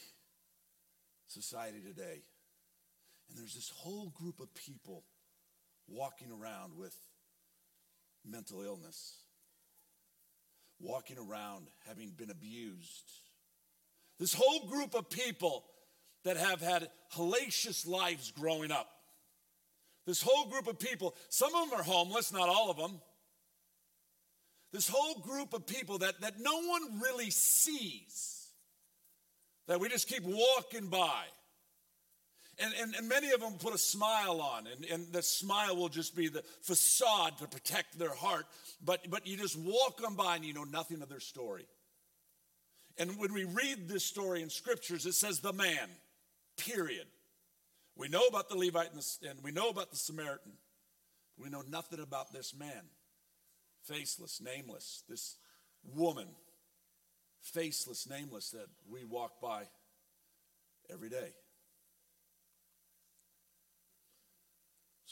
society 1.27 1.79
today. 1.81 2.21
And 3.29 3.37
there's 3.37 3.55
this 3.55 3.71
whole 3.75 4.13
group 4.17 4.39
of 4.39 4.53
people 4.53 5.03
walking 5.87 6.31
around 6.31 6.77
with 6.77 6.95
mental 8.25 8.61
illness, 8.61 9.21
walking 10.79 11.17
around 11.17 11.67
having 11.87 12.11
been 12.11 12.29
abused. 12.29 13.11
This 14.19 14.33
whole 14.33 14.67
group 14.67 14.95
of 14.95 15.09
people 15.09 15.65
that 16.23 16.37
have 16.37 16.61
had 16.61 16.89
hellacious 17.15 17.87
lives 17.87 18.31
growing 18.31 18.71
up. 18.71 18.89
This 20.05 20.21
whole 20.21 20.49
group 20.49 20.67
of 20.67 20.79
people, 20.79 21.15
some 21.29 21.53
of 21.53 21.69
them 21.69 21.79
are 21.79 21.83
homeless, 21.83 22.31
not 22.31 22.49
all 22.49 22.69
of 22.69 22.77
them. 22.77 23.01
This 24.71 24.87
whole 24.87 25.15
group 25.15 25.53
of 25.53 25.65
people 25.65 25.99
that, 25.99 26.19
that 26.21 26.39
no 26.39 26.61
one 26.61 26.99
really 27.01 27.29
sees, 27.29 28.49
that 29.67 29.79
we 29.79 29.89
just 29.89 30.07
keep 30.07 30.23
walking 30.23 30.87
by. 30.87 31.23
And, 32.59 32.73
and, 32.81 32.95
and 32.95 33.07
many 33.07 33.31
of 33.31 33.39
them 33.39 33.53
put 33.53 33.75
a 33.75 33.77
smile 33.77 34.41
on, 34.41 34.65
and, 34.65 34.85
and 34.85 35.13
the 35.13 35.21
smile 35.21 35.75
will 35.75 35.89
just 35.89 36.15
be 36.15 36.27
the 36.27 36.43
facade 36.61 37.37
to 37.37 37.47
protect 37.47 37.99
their 37.99 38.13
heart. 38.13 38.47
But, 38.83 39.09
but 39.09 39.27
you 39.27 39.37
just 39.37 39.57
walk 39.57 40.01
them 40.01 40.15
by 40.15 40.37
and 40.37 40.45
you 40.45 40.53
know 40.53 40.63
nothing 40.63 41.03
of 41.03 41.09
their 41.09 41.19
story. 41.19 41.67
And 42.97 43.19
when 43.19 43.31
we 43.31 43.43
read 43.43 43.87
this 43.87 44.03
story 44.03 44.41
in 44.41 44.49
scriptures, 44.49 45.05
it 45.05 45.13
says 45.13 45.39
the 45.39 45.53
man, 45.53 45.87
period. 46.57 47.05
We 47.95 48.07
know 48.07 48.25
about 48.27 48.49
the 48.49 48.57
Levite 48.57 48.91
and, 48.91 49.01
the, 49.01 49.29
and 49.29 49.43
we 49.43 49.51
know 49.51 49.69
about 49.69 49.91
the 49.91 49.97
Samaritan. 49.97 50.53
We 51.37 51.49
know 51.49 51.63
nothing 51.69 51.99
about 51.99 52.33
this 52.33 52.55
man 52.55 52.83
faceless, 53.83 54.41
nameless, 54.41 55.03
this 55.07 55.37
woman, 55.95 56.27
faceless, 57.41 58.09
nameless, 58.09 58.49
that 58.49 58.67
we 58.91 59.05
walk 59.05 59.39
by 59.41 59.63
every 60.91 61.09
day. 61.09 61.31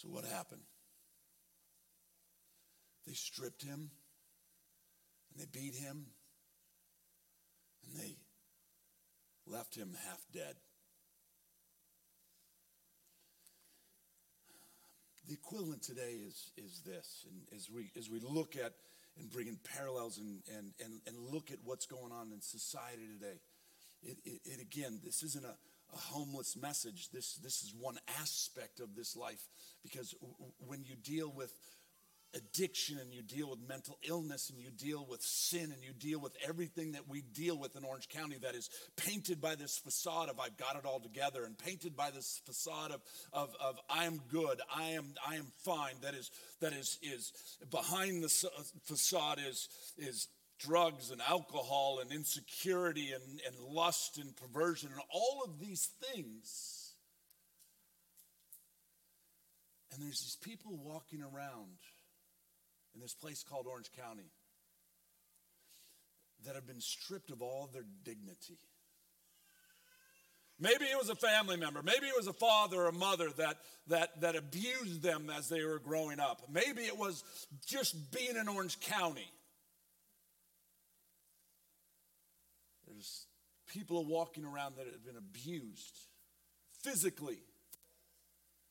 So, 0.06 0.12
what 0.12 0.26
happened? 0.26 0.62
They 3.08 3.14
stripped 3.14 3.64
him 3.64 3.90
and 5.32 5.40
they 5.40 5.48
beat 5.52 5.76
him 5.76 6.06
and 7.84 8.00
they 8.00 8.18
left 9.48 9.76
him 9.76 9.96
half 10.06 10.22
dead. 10.32 10.56
the 15.28 15.34
equivalent 15.34 15.82
today 15.82 16.20
is, 16.28 16.52
is 16.56 16.82
this. 16.86 17.26
And 17.28 17.42
as 17.56 17.68
we, 17.68 17.90
as 17.98 18.10
we 18.10 18.20
look 18.20 18.56
at 18.56 18.74
and 19.18 19.30
bring 19.32 19.48
in 19.48 19.58
parallels 19.76 20.20
and, 20.20 20.42
and, 20.56 20.74
and, 20.84 21.02
and 21.08 21.34
look 21.34 21.52
at 21.52 21.58
what's 21.64 21.86
going 21.86 22.12
on 22.12 22.32
in 22.32 22.42
society 22.42 23.08
today, 23.20 23.40
it, 24.04 24.18
it, 24.24 24.42
it 24.46 24.62
again, 24.62 25.00
this 25.04 25.24
isn't 25.24 25.44
a, 25.44 25.56
a 25.96 25.98
homeless 25.98 26.56
message. 26.56 27.10
This, 27.10 27.36
this 27.36 27.64
is 27.64 27.74
one 27.80 27.98
aspect 28.20 28.80
of 28.80 28.96
this 28.96 29.16
life 29.16 29.48
because 29.84 30.12
w- 30.22 30.52
when 30.60 30.84
you 30.84 30.96
deal 30.96 31.32
with 31.32 31.54
addiction 32.36 32.98
and 33.00 33.14
you 33.14 33.22
deal 33.22 33.50
with 33.50 33.60
mental 33.68 33.98
illness 34.08 34.50
and 34.50 34.60
you 34.60 34.70
deal 34.70 35.06
with 35.10 35.22
sin 35.22 35.72
and 35.72 35.84
you 35.84 35.94
deal 35.94 36.20
with 36.20 36.36
everything 36.48 36.92
that 36.92 37.08
we 37.08 37.22
deal 37.22 37.58
with 37.58 37.76
in 37.76 37.84
Orange 37.84 38.10
County 38.10 38.38
that 38.42 38.56
is 38.56 38.70
painted 38.98 39.42
by 39.42 39.56
this 39.56 39.78
facade 39.78 40.30
of 40.30 40.40
I've 40.40 40.58
got 40.58 40.76
it 40.76 40.86
all 40.86 41.00
together 41.00 41.46
and 41.46 41.58
painted 41.58 41.96
by 41.96 42.12
this 42.12 42.42
facade 42.46 42.92
of, 42.92 43.02
of, 43.32 43.56
of 43.62 43.80
I 43.90 44.06
am 44.06 44.20
good, 44.30 44.62
I 44.74 44.90
am, 44.92 45.14
I 45.28 45.36
am 45.36 45.48
fine. 45.64 45.96
That 46.02 46.14
is, 46.14 46.30
that 46.60 46.74
is, 46.74 47.00
is 47.02 47.32
behind 47.72 48.24
the 48.24 48.50
uh, 48.58 48.64
facade 48.84 49.40
is, 49.48 49.70
is 49.98 50.28
drugs 50.60 51.12
and 51.12 51.22
alcohol 51.22 52.00
and 52.02 52.12
insecurity 52.12 53.12
and, 53.12 53.24
and 53.46 53.74
lust 53.74 54.18
and 54.18 54.36
perversion 54.36 54.90
and 54.92 55.02
all 55.14 55.44
of 55.46 55.60
these 55.60 55.90
things. 56.14 56.94
And 59.94 60.04
there's 60.04 60.22
these 60.22 60.38
people 60.42 60.78
walking 60.78 61.22
around 61.22 61.78
in 62.94 63.02
this 63.02 63.14
place 63.14 63.44
called 63.44 63.68
Orange 63.68 63.92
County 63.98 64.32
that 66.46 66.56
have 66.56 66.68
been 66.68 66.82
stripped 66.82 67.32
of 67.32 67.42
all 67.42 67.70
their 67.74 67.86
dignity. 68.04 68.58
Maybe 70.60 70.86
it 70.86 70.98
was 70.98 71.10
a 71.10 71.16
family 71.16 71.58
member. 71.58 71.82
Maybe 71.84 72.08
it 72.08 72.16
was 72.16 72.28
a 72.28 72.34
father 72.34 72.84
or 72.84 72.88
a 72.88 72.94
mother 72.94 73.30
that, 73.38 73.58
that, 73.88 74.22
that 74.22 74.36
abused 74.38 75.02
them 75.02 75.30
as 75.30 75.50
they 75.50 75.64
were 75.64 75.80
growing 75.80 76.20
up. 76.20 76.44
Maybe 76.50 76.84
it 76.84 76.98
was 76.98 77.24
just 77.66 78.12
being 78.14 78.38
in 78.38 78.48
Orange 78.48 78.80
County. 78.80 79.30
There's 82.96 83.28
people 83.68 83.98
are 83.98 84.06
walking 84.06 84.46
around 84.46 84.76
that 84.78 84.86
have 84.86 85.06
been 85.06 85.18
abused 85.18 85.98
physically, 86.82 87.40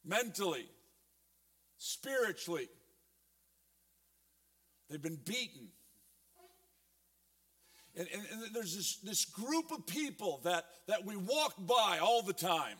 mentally, 0.02 0.66
spiritually. 1.76 2.68
They've 4.88 5.02
been 5.02 5.20
beaten. 5.26 5.68
And, 7.96 8.08
and, 8.12 8.22
and, 8.32 8.54
there's 8.54 8.74
this, 8.74 8.96
this 9.04 9.24
group 9.26 9.70
of 9.70 9.86
people 9.86 10.40
that, 10.44 10.64
that 10.88 11.04
we 11.04 11.16
walk 11.16 11.54
by 11.58 11.98
all 12.02 12.22
the 12.22 12.32
time. 12.32 12.76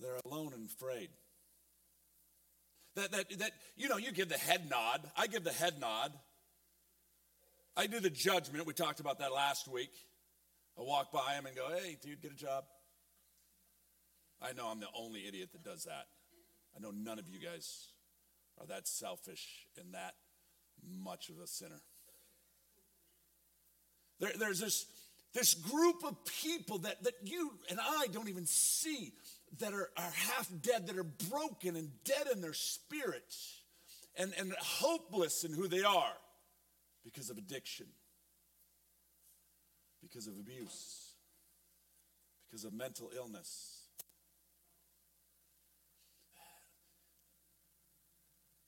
They're 0.00 0.18
alone 0.24 0.52
and 0.54 0.68
afraid. 0.70 1.08
That, 2.94 3.10
that, 3.12 3.38
that, 3.40 3.50
you 3.76 3.88
know, 3.88 3.96
you 3.96 4.12
give 4.12 4.28
the 4.28 4.38
head 4.38 4.70
nod. 4.70 5.00
I 5.16 5.26
give 5.26 5.42
the 5.42 5.52
head 5.52 5.80
nod. 5.80 6.12
I 7.76 7.86
do 7.86 8.00
the 8.00 8.10
judgment. 8.10 8.66
We 8.66 8.72
talked 8.72 9.00
about 9.00 9.18
that 9.18 9.32
last 9.32 9.66
week. 9.66 9.92
I 10.78 10.82
walk 10.82 11.12
by 11.12 11.34
him 11.34 11.46
and 11.46 11.56
go, 11.56 11.68
hey, 11.74 11.96
dude, 12.00 12.22
get 12.22 12.32
a 12.32 12.36
job. 12.36 12.64
I 14.40 14.52
know 14.52 14.68
I'm 14.68 14.80
the 14.80 14.86
only 14.96 15.26
idiot 15.26 15.50
that 15.52 15.64
does 15.64 15.84
that. 15.84 16.06
I 16.76 16.80
know 16.80 16.90
none 16.90 17.18
of 17.18 17.28
you 17.28 17.38
guys 17.38 17.88
are 18.60 18.66
that 18.66 18.86
selfish 18.86 19.66
and 19.80 19.94
that 19.94 20.14
much 21.02 21.30
of 21.30 21.38
a 21.38 21.46
sinner. 21.46 21.80
There, 24.20 24.32
there's 24.38 24.60
this, 24.60 24.86
this 25.32 25.54
group 25.54 26.04
of 26.04 26.16
people 26.26 26.78
that, 26.78 27.02
that 27.04 27.14
you 27.24 27.52
and 27.70 27.78
I 27.80 28.06
don't 28.12 28.28
even 28.28 28.46
see 28.46 29.12
that 29.58 29.72
are, 29.72 29.90
are 29.96 30.12
half 30.12 30.48
dead, 30.62 30.86
that 30.86 30.96
are 30.96 31.04
broken 31.04 31.76
and 31.76 31.90
dead 32.04 32.26
in 32.32 32.40
their 32.40 32.54
spirits 32.54 33.60
and, 34.16 34.32
and 34.38 34.52
hopeless 34.60 35.44
in 35.44 35.52
who 35.52 35.68
they 35.68 35.82
are. 35.82 36.12
Because 37.04 37.30
of 37.30 37.38
addiction, 37.38 37.86
because 40.02 40.26
of 40.26 40.34
abuse, 40.34 41.12
because 42.48 42.64
of 42.64 42.72
mental 42.72 43.10
illness. 43.14 43.82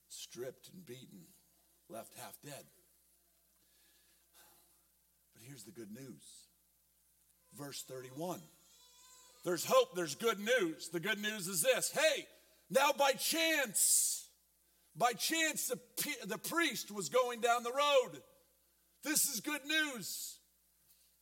Stripped 0.09 0.69
and 0.73 0.85
beaten, 0.85 1.21
left 1.89 2.11
half 2.17 2.37
dead. 2.43 2.65
But 5.33 5.43
here's 5.47 5.63
the 5.63 5.71
good 5.71 5.91
news. 5.91 6.23
Verse 7.57 7.83
31. 7.87 8.39
There's 9.45 9.65
hope, 9.65 9.95
there's 9.95 10.15
good 10.15 10.39
news. 10.39 10.89
The 10.89 10.99
good 10.99 11.21
news 11.21 11.47
is 11.47 11.61
this 11.61 11.91
hey, 11.91 12.27
now 12.69 12.91
by 12.97 13.13
chance, 13.13 14.26
by 14.97 15.13
chance, 15.13 15.67
the, 15.67 15.79
the 16.25 16.37
priest 16.37 16.91
was 16.91 17.09
going 17.09 17.41
down 17.41 17.63
the 17.63 17.71
road. 17.71 18.21
This 19.03 19.29
is 19.29 19.39
good 19.41 19.61
news. 19.65 20.37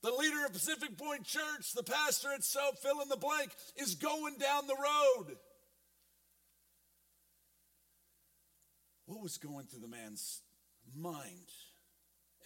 The 0.02 0.12
leader 0.12 0.46
of 0.46 0.54
Pacific 0.54 0.98
Point 0.98 1.24
Church, 1.24 1.74
the 1.74 1.84
pastor 1.84 2.32
itself, 2.32 2.80
fill 2.80 3.02
in 3.02 3.10
the 3.10 3.18
blank, 3.18 3.52
is 3.76 3.96
going 3.96 4.38
down 4.38 4.68
the 4.68 4.76
road. 4.76 5.36
What 9.08 9.22
was 9.22 9.38
going 9.38 9.66
through 9.66 9.82
the 9.82 9.88
man's 9.88 10.42
mind 10.96 11.50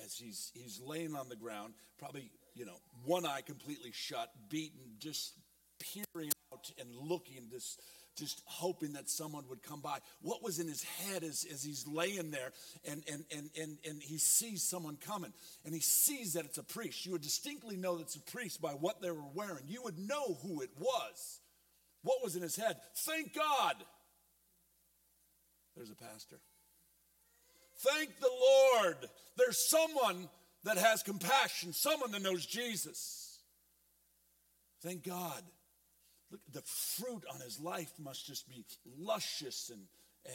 as 0.04 0.16
he's, 0.16 0.52
he's 0.54 0.82
laying 0.84 1.16
on 1.16 1.30
the 1.30 1.36
ground, 1.36 1.74
probably, 1.98 2.32
you 2.56 2.66
know, 2.66 2.80
one 3.06 3.26
eye 3.26 3.42
completely 3.42 3.92
shut, 3.94 4.30
beaten, 4.50 4.96
just 4.98 5.34
peering 5.80 6.32
out 6.54 6.72
and 6.80 6.96
looking, 6.96 7.50
just, 7.52 7.82
just 8.20 8.42
hoping 8.46 8.94
that 8.94 9.10
someone 9.10 9.46
would 9.50 9.64
come 9.64 9.80
by. 9.82 10.00
What 10.22 10.44
was 10.44 10.60
in 10.60 10.68
his 10.68 10.84
head 10.84 11.24
as, 11.24 11.46
as 11.52 11.64
he's 11.64 11.88
laying 11.88 12.32
there 12.32 12.52
and, 12.90 13.04
and, 13.12 13.24
and, 13.36 13.50
and, 13.60 13.78
and 13.88 14.02
he 14.02 14.18
sees 14.18 14.64
someone 14.64 14.98
coming 14.98 15.34
and 15.66 15.74
he 15.74 15.80
sees 15.80 16.34
that 16.34 16.46
it's 16.46 16.58
a 16.58 16.64
priest? 16.64 17.06
You 17.06 17.14
would 17.14 17.22
distinctly 17.22 17.78
know 17.78 17.98
that 17.98 18.04
it's 18.04 18.16
a 18.16 18.22
priest 18.22 18.62
by 18.62 18.72
what 18.72 19.02
they 19.02 19.12
were 19.12 19.30
wearing. 19.34 19.64
You 19.68 19.84
would 19.84 19.98
know 19.98 20.38
who 20.44 20.62
it 20.62 20.72
was. 20.78 21.40
What 22.04 22.24
was 22.24 22.36
in 22.36 22.42
his 22.42 22.56
head? 22.56 22.78
Thank 22.96 23.34
God. 23.34 23.76
There's 25.76 25.92
a 25.92 25.96
pastor. 25.96 26.40
Thank 27.80 28.20
the 28.20 28.30
Lord. 28.30 28.98
There's 29.38 29.70
someone 29.70 30.28
that 30.64 30.78
has 30.78 31.04
compassion, 31.04 31.72
someone 31.74 32.12
that 32.12 32.22
knows 32.22 32.46
Jesus. 32.46 33.40
Thank 34.82 35.06
God. 35.06 35.42
Look, 36.32 36.42
the 36.52 36.62
fruit 36.62 37.24
on 37.34 37.42
his 37.42 37.60
life 37.60 37.92
must 38.00 38.26
just 38.28 38.48
be 38.48 38.64
luscious 38.98 39.72
and, 39.72 39.82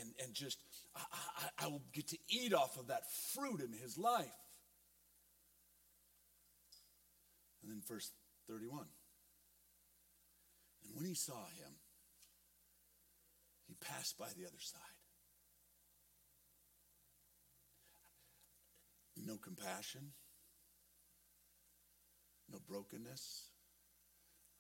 and, 0.01 0.11
and 0.23 0.35
just, 0.35 0.59
I, 0.97 1.01
I, 1.13 1.65
I 1.65 1.69
will 1.69 1.83
get 1.93 2.09
to 2.09 2.19
eat 2.29 2.53
off 2.53 2.79
of 2.79 2.89
that 2.89 3.11
fruit 3.35 3.61
in 3.61 3.73
his 3.73 3.97
life. 3.97 4.27
And 7.63 7.71
then 7.71 7.83
verse 7.89 8.11
31. 8.49 8.87
And 10.85 10.97
when 10.97 11.07
he 11.07 11.15
saw 11.15 11.33
him, 11.33 11.73
he 13.67 13.75
passed 13.75 14.19
by 14.19 14.27
the 14.37 14.47
other 14.47 14.61
side. 14.61 14.81
No 19.27 19.37
compassion, 19.37 20.13
no 22.53 22.59
brokenness, 22.69 23.54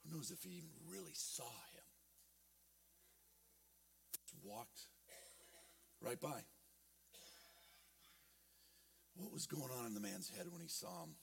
who 0.04 0.16
knows 0.16 0.30
if 0.30 0.42
he 0.42 0.56
even 0.56 0.70
really 0.90 1.12
saw 1.14 1.44
him? 1.44 1.84
Just 4.12 4.34
walked 4.44 4.80
right 6.00 6.20
by. 6.20 6.42
What 9.16 9.32
was 9.32 9.46
going 9.46 9.70
on 9.78 9.86
in 9.86 9.94
the 9.94 10.00
man's 10.00 10.28
head 10.28 10.46
when 10.50 10.60
he 10.60 10.68
saw 10.68 11.04
him 11.04 11.14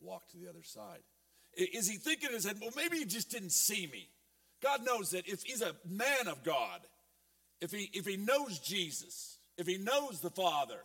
walk 0.00 0.28
to 0.30 0.38
the 0.38 0.48
other 0.48 0.62
side? 0.62 1.00
Is 1.54 1.88
he 1.88 1.96
thinking 1.96 2.28
in 2.28 2.34
his 2.34 2.44
head, 2.44 2.56
well, 2.60 2.70
maybe 2.76 2.98
he 2.98 3.04
just 3.04 3.30
didn't 3.30 3.52
see 3.52 3.86
me? 3.86 4.08
God 4.62 4.84
knows 4.84 5.10
that 5.10 5.26
if 5.26 5.42
he's 5.42 5.60
a 5.60 5.74
man 5.86 6.28
of 6.28 6.42
God, 6.44 6.80
if 7.60 7.72
he, 7.72 7.90
if 7.92 8.06
he 8.06 8.16
knows 8.16 8.58
Jesus, 8.58 9.38
if 9.58 9.66
he 9.66 9.76
knows 9.76 10.20
the 10.20 10.30
Father, 10.30 10.78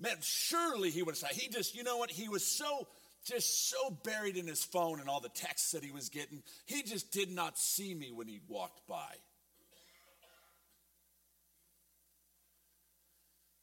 man, 0.00 0.16
surely 0.20 0.90
he 0.90 1.02
would 1.02 1.16
said, 1.16 1.30
he 1.32 1.48
just, 1.48 1.76
you 1.76 1.84
know 1.84 1.98
what, 1.98 2.10
he 2.10 2.28
was 2.28 2.44
so 2.44 2.88
just 3.24 3.70
so 3.70 3.90
buried 4.04 4.36
in 4.36 4.46
his 4.46 4.62
phone 4.62 5.00
and 5.00 5.08
all 5.08 5.20
the 5.20 5.28
texts 5.30 5.72
that 5.72 5.82
he 5.82 5.90
was 5.90 6.08
getting, 6.08 6.42
he 6.66 6.82
just 6.82 7.10
did 7.10 7.30
not 7.30 7.58
see 7.58 7.94
me 7.94 8.12
when 8.12 8.28
he 8.28 8.40
walked 8.48 8.86
by. 8.86 9.14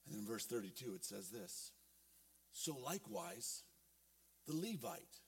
And 0.07 0.19
in 0.19 0.25
verse 0.25 0.45
32, 0.45 0.95
it 0.95 1.05
says 1.05 1.29
this 1.29 1.71
So 2.51 2.75
likewise, 2.83 3.63
the 4.47 4.55
Levite, 4.55 5.19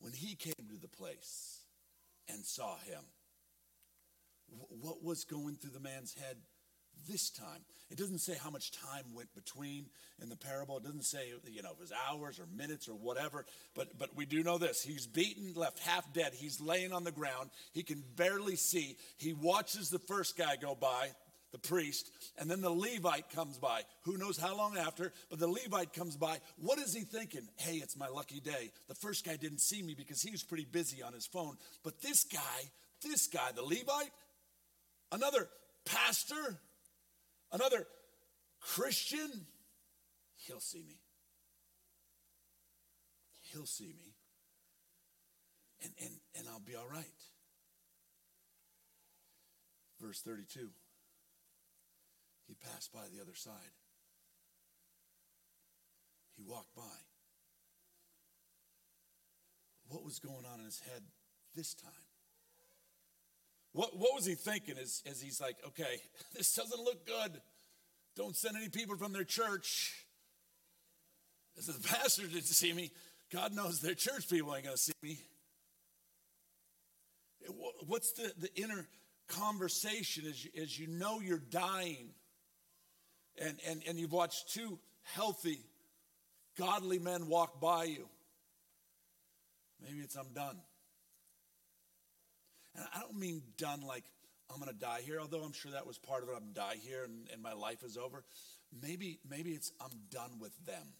when 0.00 0.12
he 0.12 0.34
came 0.34 0.52
to 0.68 0.76
the 0.80 0.88
place 0.88 1.60
and 2.28 2.44
saw 2.44 2.76
him, 2.78 3.02
what 4.68 5.02
was 5.02 5.24
going 5.24 5.56
through 5.56 5.70
the 5.70 5.80
man's 5.80 6.14
head 6.14 6.36
this 7.08 7.30
time. 7.30 7.60
It 7.90 7.98
doesn't 7.98 8.18
say 8.18 8.34
how 8.42 8.50
much 8.50 8.72
time 8.72 9.04
went 9.14 9.34
between 9.34 9.86
in 10.22 10.28
the 10.28 10.36
parable. 10.36 10.78
It 10.78 10.84
doesn't 10.84 11.04
say, 11.04 11.32
you 11.46 11.62
know, 11.62 11.70
it 11.70 11.80
was 11.80 11.92
hours 12.08 12.40
or 12.40 12.46
minutes 12.56 12.88
or 12.88 12.94
whatever. 12.94 13.44
But 13.74 13.98
but 13.98 14.16
we 14.16 14.26
do 14.26 14.42
know 14.42 14.58
this. 14.58 14.82
He's 14.82 15.06
beaten, 15.06 15.52
left 15.54 15.78
half 15.80 16.12
dead. 16.12 16.32
He's 16.34 16.60
laying 16.60 16.92
on 16.92 17.04
the 17.04 17.12
ground. 17.12 17.50
He 17.72 17.82
can 17.82 18.02
barely 18.16 18.56
see. 18.56 18.96
He 19.18 19.32
watches 19.32 19.90
the 19.90 19.98
first 19.98 20.36
guy 20.36 20.56
go 20.56 20.74
by, 20.74 21.10
the 21.52 21.58
priest, 21.58 22.10
and 22.38 22.50
then 22.50 22.60
the 22.60 22.70
Levite 22.70 23.30
comes 23.30 23.58
by. 23.58 23.82
Who 24.02 24.16
knows 24.16 24.38
how 24.38 24.56
long 24.56 24.76
after, 24.76 25.12
but 25.30 25.38
the 25.38 25.46
Levite 25.46 25.92
comes 25.92 26.16
by. 26.16 26.38
What 26.56 26.78
is 26.78 26.94
he 26.94 27.02
thinking? 27.02 27.46
Hey, 27.56 27.76
it's 27.76 27.96
my 27.96 28.08
lucky 28.08 28.40
day. 28.40 28.72
The 28.88 28.94
first 28.94 29.24
guy 29.24 29.36
didn't 29.36 29.60
see 29.60 29.82
me 29.82 29.94
because 29.94 30.20
he 30.20 30.32
was 30.32 30.42
pretty 30.42 30.64
busy 30.64 31.02
on 31.02 31.12
his 31.12 31.26
phone. 31.26 31.56
But 31.84 32.02
this 32.02 32.24
guy, 32.24 32.40
this 33.02 33.28
guy, 33.28 33.52
the 33.54 33.62
Levite, 33.62 34.10
another 35.12 35.48
pastor, 35.84 36.58
another 37.54 37.86
Christian, 38.60 39.46
he'll 40.46 40.60
see 40.60 40.82
me. 40.82 40.98
He'll 43.52 43.66
see 43.66 43.94
me. 43.96 44.14
And, 45.82 45.92
and, 46.00 46.10
and 46.36 46.48
I'll 46.48 46.60
be 46.60 46.74
all 46.74 46.88
right. 46.90 47.04
Verse 50.00 50.20
32 50.20 50.68
He 52.46 52.54
passed 52.54 52.92
by 52.92 53.04
the 53.14 53.22
other 53.22 53.34
side. 53.34 53.52
He 56.36 56.42
walked 56.42 56.74
by. 56.74 56.82
What 59.88 60.04
was 60.04 60.18
going 60.18 60.44
on 60.52 60.58
in 60.58 60.64
his 60.64 60.80
head 60.80 61.02
this 61.54 61.74
time? 61.74 61.92
What, 63.74 63.98
what 63.98 64.14
was 64.14 64.24
he 64.24 64.36
thinking 64.36 64.76
as, 64.80 65.02
as 65.04 65.20
he's 65.20 65.40
like, 65.40 65.56
okay, 65.66 66.00
this 66.34 66.54
doesn't 66.54 66.80
look 66.80 67.06
good. 67.06 67.40
Don't 68.16 68.36
send 68.36 68.56
any 68.56 68.68
people 68.68 68.96
from 68.96 69.12
their 69.12 69.24
church. 69.24 70.04
As 71.58 71.66
the 71.66 71.88
pastor 71.88 72.22
didn't 72.22 72.44
see 72.44 72.72
me, 72.72 72.92
God 73.32 73.52
knows 73.52 73.80
their 73.80 73.94
church 73.94 74.28
people 74.30 74.54
ain't 74.54 74.64
going 74.64 74.76
to 74.76 74.82
see 74.82 74.92
me. 75.02 75.18
What's 77.86 78.12
the, 78.12 78.32
the 78.38 78.54
inner 78.54 78.86
conversation 79.28 80.24
as 80.26 80.44
you, 80.44 80.50
as 80.62 80.78
you 80.78 80.86
know 80.86 81.20
you're 81.20 81.38
dying 81.38 82.10
and, 83.36 83.58
and, 83.68 83.82
and 83.86 83.98
you've 83.98 84.12
watched 84.12 84.54
two 84.54 84.78
healthy, 85.02 85.58
godly 86.56 86.98
men 86.98 87.26
walk 87.26 87.60
by 87.60 87.84
you? 87.84 88.08
Maybe 89.82 89.98
it's 89.98 90.14
I'm 90.14 90.32
done. 90.32 90.56
And 92.74 92.84
I 92.94 93.00
don't 93.00 93.18
mean 93.18 93.42
done 93.56 93.82
like 93.82 94.04
I'm 94.50 94.60
going 94.60 94.70
to 94.70 94.78
die 94.78 95.00
here, 95.04 95.20
although 95.20 95.42
I'm 95.42 95.52
sure 95.52 95.72
that 95.72 95.86
was 95.86 95.98
part 95.98 96.22
of 96.22 96.28
it. 96.28 96.34
I'm 96.36 96.52
die 96.52 96.76
here 96.80 97.04
and, 97.04 97.28
and 97.32 97.42
my 97.42 97.54
life 97.54 97.82
is 97.82 97.96
over. 97.96 98.24
Maybe, 98.82 99.18
maybe 99.28 99.50
it's 99.50 99.72
I'm 99.80 99.90
done 100.10 100.38
with 100.38 100.52
them. 100.66 100.94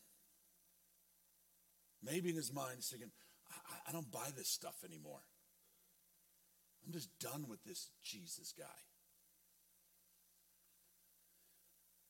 Maybe 2.03 2.31
in 2.31 2.37
his 2.37 2.53
mind 2.53 2.73
he's 2.77 2.89
thinking, 2.89 3.11
I, 3.51 3.91
I 3.91 3.93
don't 3.93 4.11
buy 4.11 4.29
this 4.37 4.49
stuff 4.49 4.77
anymore. 4.85 5.21
I'm 6.87 6.93
just 6.93 7.19
done 7.19 7.47
with 7.49 7.63
this 7.65 7.91
Jesus 8.03 8.53
guy. 8.57 8.65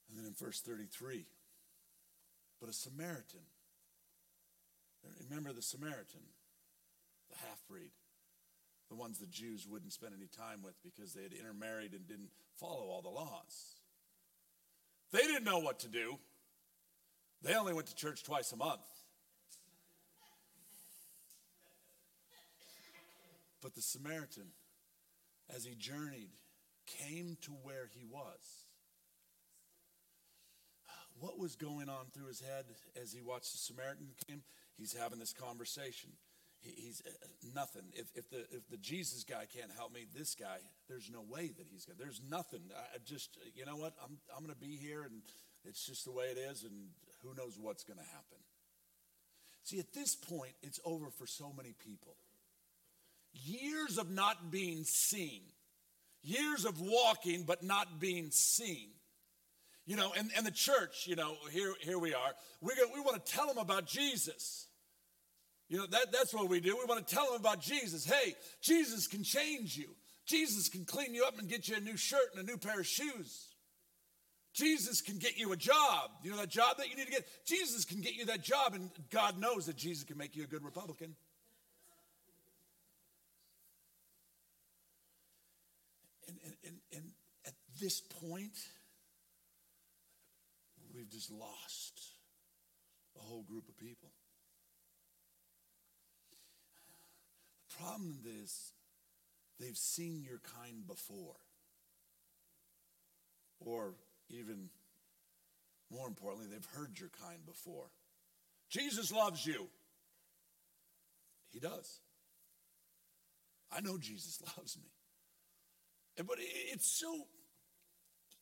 And 0.09 0.19
then 0.19 0.27
in 0.27 0.35
verse 0.35 0.61
33, 0.61 1.27
but 2.61 2.69
a 2.69 2.73
Samaritan. 2.73 3.41
Remember 5.29 5.53
the 5.53 5.63
Samaritan, 5.63 6.23
the 7.31 7.37
half 7.37 7.61
breed 7.69 7.91
the 8.89 8.95
ones 8.95 9.19
the 9.19 9.27
Jews 9.27 9.67
wouldn't 9.69 9.93
spend 9.93 10.15
any 10.17 10.29
time 10.29 10.63
with 10.63 10.75
because 10.83 11.15
they 11.15 11.23
had 11.23 11.33
intermarried 11.33 11.93
and 11.93 12.07
didn't 12.07 12.31
follow 12.57 12.87
all 12.89 13.03
the 13.03 13.09
laws. 13.09 13.81
They 15.13 15.21
didn't 15.21 15.45
know 15.45 15.59
what 15.59 15.81
to 15.81 15.89
do. 15.89 16.19
They 17.43 17.55
only 17.55 17.73
went 17.73 17.89
to 17.89 17.95
church 17.95 18.25
twice 18.25 18.53
a 18.53 18.57
month. 18.57 18.81
But 23.63 23.75
the 23.75 23.83
Samaritan, 23.83 24.49
as 25.55 25.65
he 25.65 25.75
journeyed, 25.75 26.31
came 26.87 27.37
to 27.43 27.53
where 27.63 27.89
he 27.95 28.05
was. 28.05 28.65
what 31.21 31.39
was 31.39 31.57
going 31.57 31.89
on 31.89 32.07
through 32.13 32.27
his 32.27 32.41
head 32.41 32.65
as 33.01 33.13
he 33.13 33.23
watched 33.23 33.53
the 33.53 33.59
Samaritan 33.59 34.09
came? 34.27 34.43
He's 34.77 34.93
having 34.95 35.19
this 35.19 35.33
conversation. 35.33 36.11
He, 36.65 36.73
he's 36.87 37.03
uh, 37.07 37.11
nothing. 37.55 37.83
If, 37.93 38.07
if, 38.15 38.31
the, 38.31 38.41
if 38.51 38.69
the 38.71 38.79
Jesus 38.79 39.25
guy 39.25 39.47
can't 39.55 39.71
help 39.77 39.93
me, 39.93 40.07
this 40.17 40.35
guy, 40.35 40.57
there's 40.89 41.11
no 41.13 41.23
way 41.29 41.53
that 41.57 41.67
he's 41.71 41.85
going 41.85 41.99
to. 41.99 42.03
There's 42.03 42.21
nothing. 42.29 42.61
I 42.75 42.99
just, 43.05 43.39
you 43.55 43.67
know 43.67 43.77
what? 43.77 43.95
I'm, 44.03 44.17
I'm 44.35 44.43
going 44.43 44.55
to 44.55 44.61
be 44.61 44.77
here 44.77 45.03
and 45.03 45.23
it's 45.65 45.87
just 45.87 46.05
the 46.05 46.13
way 46.13 46.27
it 46.27 46.39
is 46.39 46.65
and 46.65 46.89
who 47.23 47.35
knows 47.35 47.59
what's 47.61 47.85
going 47.85 47.99
to 47.99 48.05
happen. 48.05 48.39
See, 49.63 49.79
at 49.79 49.93
this 49.93 50.15
point, 50.15 50.53
it's 50.63 50.81
over 50.85 51.11
for 51.11 51.27
so 51.27 51.53
many 51.57 51.75
people. 51.85 52.17
Years 53.33 53.99
of 53.99 54.11
not 54.11 54.51
being 54.51 54.85
seen, 54.85 55.43
years 56.23 56.65
of 56.65 56.81
walking 56.81 57.45
but 57.45 57.63
not 57.63 57.99
being 58.01 58.31
seen. 58.31 58.89
You 59.87 59.97
know, 59.97 60.13
and, 60.17 60.31
and 60.37 60.47
the 60.47 60.51
church, 60.51 61.07
you 61.07 61.17
know, 61.17 61.35
here, 61.51 61.75
here 61.81 61.99
we 61.99 62.15
are. 62.15 62.33
We're 62.63 62.75
gonna, 62.75 62.95
we 62.95 63.01
want 63.01 63.25
to 63.25 63.33
tell 63.33 63.47
them 63.47 63.59
about 63.59 63.87
Jesus. 63.87 64.67
You 65.69 65.79
know, 65.79 65.87
that, 65.87 66.13
that's 66.13 66.35
what 66.35 66.49
we 66.49 66.61
do. 66.61 66.77
We 66.77 66.85
want 66.85 67.07
to 67.07 67.15
tell 67.15 67.27
them 67.27 67.41
about 67.41 67.61
Jesus. 67.61 68.05
Hey, 68.05 68.35
Jesus 68.61 69.07
can 69.07 69.23
change 69.25 69.77
you. 69.77 69.89
Jesus 70.27 70.69
can 70.69 70.85
clean 70.85 71.15
you 71.15 71.25
up 71.25 71.39
and 71.39 71.49
get 71.49 71.69
you 71.69 71.77
a 71.77 71.81
new 71.81 71.97
shirt 71.97 72.35
and 72.35 72.43
a 72.43 72.51
new 72.51 72.57
pair 72.57 72.81
of 72.81 72.87
shoes. 72.87 73.49
Jesus 74.53 75.01
can 75.01 75.19
get 75.19 75.37
you 75.37 75.53
a 75.53 75.57
job. 75.57 76.11
You 76.23 76.31
know 76.31 76.37
that 76.37 76.49
job 76.49 76.77
that 76.79 76.89
you 76.89 76.97
need 76.97 77.07
to 77.07 77.11
get? 77.11 77.27
Jesus 77.45 77.85
can 77.85 78.01
get 78.01 78.15
you 78.15 78.25
that 78.27 78.43
job, 78.43 78.75
and 78.75 78.89
God 79.11 79.39
knows 79.39 79.67
that 79.67 79.77
Jesus 79.77 80.05
can 80.05 80.17
make 80.17 80.37
you 80.37 80.45
a 80.45 80.47
good 80.47 80.65
Republican. 80.65 81.17
And, 86.29 86.39
and, 86.45 86.55
and, 86.65 86.77
and 86.95 87.05
at 87.47 87.55
this 87.81 88.01
point, 88.01 88.57
we've 90.95 91.11
just 91.11 91.33
lost 91.33 92.01
a 93.19 93.21
whole 93.21 93.43
group 93.43 93.69
of 93.69 93.77
people. 93.77 94.11
Problem 97.79 98.19
is, 98.43 98.73
they've 99.59 99.77
seen 99.77 100.23
your 100.23 100.41
kind 100.61 100.87
before. 100.87 101.37
Or 103.61 103.95
even 104.29 104.69
more 105.91 106.07
importantly, 106.07 106.49
they've 106.51 106.69
heard 106.75 106.99
your 106.99 107.11
kind 107.27 107.45
before. 107.47 107.87
Jesus 108.69 109.13
loves 109.13 109.47
you. 109.47 109.69
He 111.51 111.61
does. 111.61 112.01
I 113.71 113.81
know 113.81 113.99
Jesus 113.99 114.43
loves 114.57 114.77
me. 114.77 114.91
But 116.17 116.39
it's 116.41 116.87
so 116.87 117.27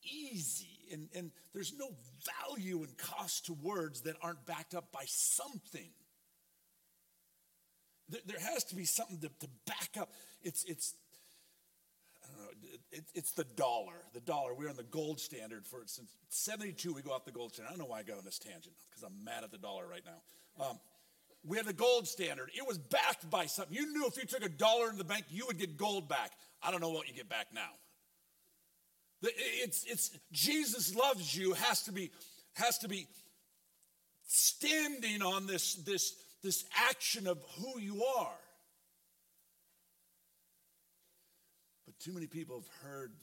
easy, 0.03 0.79
and, 0.91 1.09
and 1.15 1.31
there's 1.53 1.73
no 1.77 1.89
value 2.47 2.83
and 2.83 2.97
cost 2.97 3.45
to 3.47 3.53
words 3.53 4.01
that 4.01 4.15
aren't 4.21 4.45
backed 4.45 4.75
up 4.75 4.91
by 4.91 5.05
something. 5.07 5.89
There, 8.09 8.21
there 8.25 8.39
has 8.39 8.63
to 8.65 8.75
be 8.75 8.85
something 8.85 9.19
to, 9.19 9.29
to 9.29 9.47
back 9.65 9.97
up. 9.99 10.11
It's, 10.41 10.63
it's 10.65 10.95
it, 12.91 13.03
it's 13.13 13.31
the 13.31 13.43
dollar. 13.43 13.95
The 14.13 14.19
dollar. 14.19 14.53
We're 14.53 14.69
on 14.69 14.75
the 14.75 14.83
gold 14.83 15.19
standard 15.19 15.65
for 15.65 15.79
since 15.85 16.11
72. 16.29 16.93
We 16.93 17.01
go 17.01 17.11
off 17.11 17.25
the 17.25 17.31
gold 17.31 17.53
standard. 17.53 17.69
I 17.69 17.71
don't 17.71 17.79
know 17.79 17.91
why 17.91 17.99
I 17.99 18.03
got 18.03 18.17
on 18.17 18.25
this 18.25 18.39
tangent 18.39 18.75
because 18.89 19.03
I'm 19.03 19.23
mad 19.23 19.43
at 19.43 19.51
the 19.51 19.57
dollar 19.57 19.87
right 19.87 20.03
now. 20.05 20.65
Um, 20.65 20.79
we 21.45 21.57
had 21.57 21.65
the 21.65 21.73
gold 21.73 22.07
standard. 22.07 22.51
It 22.55 22.65
was 22.65 22.77
backed 22.77 23.29
by 23.29 23.47
something. 23.47 23.75
You 23.75 23.91
knew 23.91 24.05
if 24.07 24.15
you 24.15 24.25
took 24.25 24.45
a 24.45 24.49
dollar 24.49 24.89
in 24.89 24.97
the 24.97 25.03
bank, 25.03 25.25
you 25.29 25.45
would 25.47 25.57
get 25.57 25.77
gold 25.77 26.07
back. 26.07 26.31
I 26.61 26.71
don't 26.71 26.81
know 26.81 26.91
what 26.91 27.07
you 27.07 27.13
get 27.13 27.27
back 27.27 27.47
now. 27.53 27.69
It's, 29.21 29.85
it's 29.85 30.11
Jesus 30.31 30.95
loves 30.95 31.35
you 31.35 31.53
has 31.53 31.83
to 31.83 31.93
be 31.93 32.11
has 32.55 32.77
to 32.79 32.89
be 32.89 33.07
standing 34.27 35.21
on 35.21 35.47
this 35.47 35.75
this 35.75 36.13
this 36.43 36.65
action 36.89 37.25
of 37.27 37.41
who 37.57 37.79
you 37.79 38.03
are. 38.03 38.39
But 41.85 41.97
too 41.99 42.13
many 42.13 42.27
people 42.27 42.57
have 42.57 42.89
heard 42.89 43.13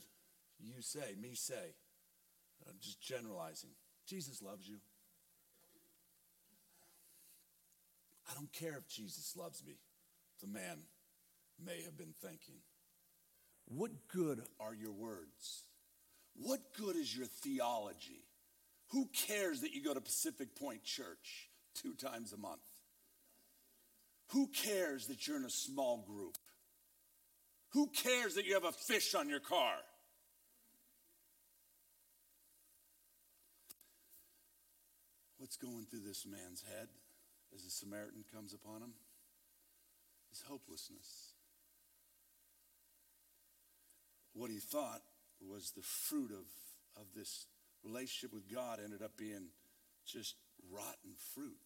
you 0.59 0.75
say, 0.81 1.15
me 1.21 1.35
say, 1.35 1.75
I'm 2.69 2.77
just 2.81 3.01
generalizing, 3.01 3.71
Jesus 4.07 4.43
loves 4.43 4.69
you. 4.69 4.77
I 8.31 8.35
don't 8.35 8.53
care 8.53 8.77
if 8.79 8.87
Jesus 8.89 9.35
loves 9.37 9.63
me, 9.67 9.75
the 10.41 10.47
man 10.47 10.79
may 11.65 11.83
have 11.83 11.97
been 11.97 12.15
thinking. 12.23 12.61
What 13.67 13.91
good 14.09 14.43
are 14.59 14.75
your 14.75 14.93
words? 14.93 15.65
What 16.35 16.61
good 16.79 16.97
is 16.97 17.17
your 17.17 17.27
theology? 17.27 18.25
Who 18.91 19.09
cares 19.27 19.61
that 19.61 19.73
you 19.73 19.83
go 19.83 19.95
to 19.95 20.01
Pacific 20.01 20.55
Point 20.57 20.85
Church 20.85 21.51
two 21.75 21.95
times 21.95 22.33
a 22.33 22.37
month? 22.37 22.61
Who 24.33 24.49
cares 24.49 25.07
that 25.07 25.27
you're 25.27 25.37
in 25.37 25.45
a 25.45 25.51
small 25.51 26.05
group? 26.07 26.37
Who 27.71 27.89
cares 27.89 28.35
that 28.35 28.47
you 28.47 28.55
have 28.55 28.65
a 28.65 28.73
fish 28.73 29.15
on 29.15 29.29
your 29.29 29.41
car? 29.41 29.75
What's 35.39 35.57
going 35.57 35.87
through 35.91 36.03
this 36.07 36.27
man's 36.27 36.63
head 36.63 36.89
as 37.55 37.65
the 37.65 37.71
Samaritan 37.71 38.25
comes 38.33 38.55
upon 38.55 38.83
him? 38.83 38.93
Is 40.33 40.45
hopelessness. 40.47 41.33
What 44.33 44.51
he 44.51 44.59
thought 44.59 45.03
was 45.41 45.73
the 45.73 45.83
fruit 45.83 46.31
of, 46.31 46.47
of 47.01 47.09
this 47.17 47.47
relationship 47.83 48.33
with 48.33 48.53
God 48.53 48.79
ended 48.85 49.03
up 49.03 49.17
being 49.17 49.49
just 50.07 50.37
rotten 50.71 51.15
fruit. 51.35 51.59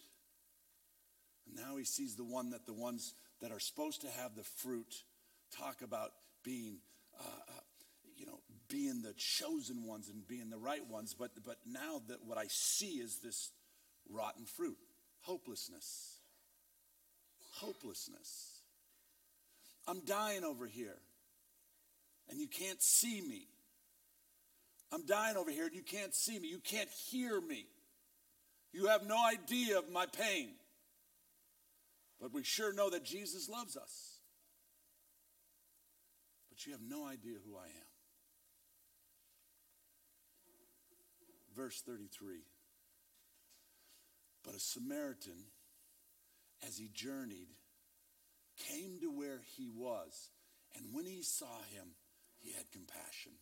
And 1.46 1.56
now 1.56 1.76
he 1.76 1.84
sees 1.84 2.16
the 2.16 2.24
one 2.24 2.50
that 2.50 2.66
the 2.66 2.72
ones 2.72 3.14
that 3.40 3.50
are 3.50 3.60
supposed 3.60 4.00
to 4.02 4.08
have 4.08 4.34
the 4.34 4.44
fruit 4.44 5.02
talk 5.56 5.82
about 5.82 6.10
being, 6.42 6.78
uh, 7.18 7.22
uh, 7.22 7.60
you 8.16 8.26
know, 8.26 8.40
being 8.68 9.02
the 9.02 9.14
chosen 9.14 9.86
ones 9.86 10.08
and 10.08 10.26
being 10.26 10.50
the 10.50 10.58
right 10.58 10.86
ones. 10.88 11.14
But, 11.14 11.30
but 11.44 11.58
now 11.66 12.02
that 12.08 12.24
what 12.24 12.38
I 12.38 12.46
see 12.48 12.98
is 12.98 13.18
this 13.18 13.50
rotten 14.10 14.44
fruit 14.44 14.78
hopelessness. 15.24 16.18
Hopelessness. 17.54 18.60
I'm 19.86 20.00
dying 20.04 20.44
over 20.44 20.66
here, 20.66 20.96
and 22.28 22.38
you 22.38 22.46
can't 22.46 22.82
see 22.82 23.20
me. 23.20 23.46
I'm 24.92 25.04
dying 25.06 25.36
over 25.36 25.50
here, 25.50 25.66
and 25.66 25.74
you 25.74 25.82
can't 25.82 26.14
see 26.14 26.38
me. 26.38 26.48
You 26.48 26.58
can't 26.58 26.88
hear 27.10 27.40
me. 27.40 27.66
You 28.72 28.86
have 28.86 29.06
no 29.06 29.16
idea 29.24 29.78
of 29.78 29.90
my 29.90 30.06
pain. 30.06 30.50
But 32.20 32.32
we 32.32 32.42
sure 32.42 32.72
know 32.72 32.90
that 32.90 33.04
Jesus 33.04 33.48
loves 33.48 33.76
us 33.76 34.14
but 36.54 36.66
you 36.66 36.72
have 36.72 36.82
no 36.88 37.04
idea 37.04 37.34
who 37.44 37.56
I 37.56 37.66
am. 37.66 37.90
Verse 41.56 41.82
33 41.84 42.42
But 44.44 44.54
a 44.54 44.60
Samaritan, 44.60 45.46
as 46.66 46.78
he 46.78 46.88
journeyed, 46.94 47.48
came 48.68 49.00
to 49.00 49.10
where 49.10 49.40
he 49.56 49.68
was, 49.68 50.30
and 50.76 50.94
when 50.94 51.06
he 51.06 51.22
saw 51.22 51.58
him, 51.74 51.88
he 52.38 52.52
had 52.52 52.70
compassion. 52.70 53.32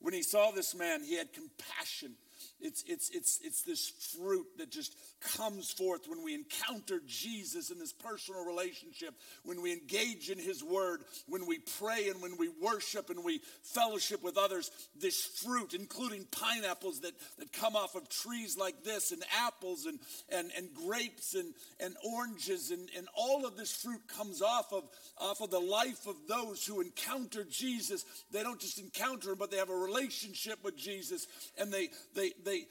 When 0.00 0.14
he 0.14 0.22
saw 0.22 0.50
this 0.50 0.74
man, 0.74 1.04
he 1.04 1.16
had 1.16 1.32
compassion 1.32 2.16
it's, 2.60 2.82
it's, 2.86 3.10
it's, 3.10 3.40
it's 3.42 3.62
this 3.62 3.88
fruit 4.16 4.46
that 4.58 4.70
just 4.70 4.96
comes 5.36 5.70
forth 5.72 6.08
when 6.08 6.22
we 6.22 6.34
encounter 6.34 7.00
Jesus 7.06 7.70
in 7.70 7.78
this 7.78 7.92
personal 7.92 8.44
relationship, 8.44 9.14
when 9.44 9.62
we 9.62 9.72
engage 9.72 10.30
in 10.30 10.38
his 10.38 10.62
word, 10.62 11.02
when 11.26 11.46
we 11.46 11.58
pray 11.78 12.08
and 12.08 12.20
when 12.20 12.36
we 12.36 12.48
worship 12.60 13.10
and 13.10 13.24
we 13.24 13.40
fellowship 13.62 14.22
with 14.22 14.36
others. 14.36 14.70
This 14.98 15.24
fruit, 15.24 15.74
including 15.74 16.26
pineapples 16.30 17.00
that, 17.00 17.12
that 17.38 17.52
come 17.52 17.76
off 17.76 17.94
of 17.94 18.08
trees 18.08 18.56
like 18.56 18.84
this, 18.84 19.12
and 19.12 19.22
apples 19.38 19.86
and, 19.86 19.98
and, 20.28 20.50
and 20.56 20.72
grapes 20.74 21.34
and, 21.34 21.54
and 21.80 21.96
oranges, 22.04 22.70
and, 22.70 22.88
and 22.96 23.08
all 23.14 23.46
of 23.46 23.56
this 23.56 23.72
fruit 23.72 24.06
comes 24.08 24.42
off 24.42 24.72
of, 24.72 24.84
off 25.18 25.40
of 25.40 25.50
the 25.50 25.58
life 25.58 26.06
of 26.06 26.16
those 26.28 26.64
who 26.64 26.80
encounter 26.80 27.44
Jesus. 27.44 28.04
They 28.30 28.42
don't 28.42 28.60
just 28.60 28.78
encounter 28.78 29.32
him, 29.32 29.38
but 29.38 29.50
they 29.50 29.56
have 29.56 29.70
a 29.70 29.76
relationship 29.76 30.62
with 30.62 30.76
Jesus, 30.76 31.26
and 31.58 31.72
they, 31.72 31.88
they, 32.14 32.32
they 32.44 32.66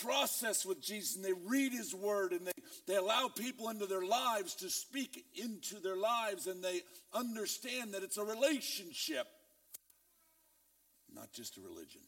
process 0.00 0.64
with 0.64 0.80
Jesus 0.80 1.16
and 1.16 1.24
they 1.24 1.32
read 1.32 1.72
his 1.72 1.94
word 1.94 2.32
and 2.32 2.46
they, 2.46 2.52
they 2.86 2.96
allow 2.96 3.28
people 3.28 3.68
into 3.68 3.86
their 3.86 4.04
lives 4.04 4.54
to 4.56 4.70
speak 4.70 5.24
into 5.34 5.80
their 5.80 5.96
lives 5.96 6.46
and 6.46 6.62
they 6.62 6.80
understand 7.12 7.94
that 7.94 8.02
it's 8.02 8.18
a 8.18 8.24
relationship, 8.24 9.26
not 11.14 11.32
just 11.32 11.56
a 11.56 11.60
religion. 11.60 12.02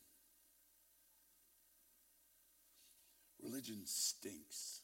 Religion 3.43 3.83
stinks. 3.85 4.81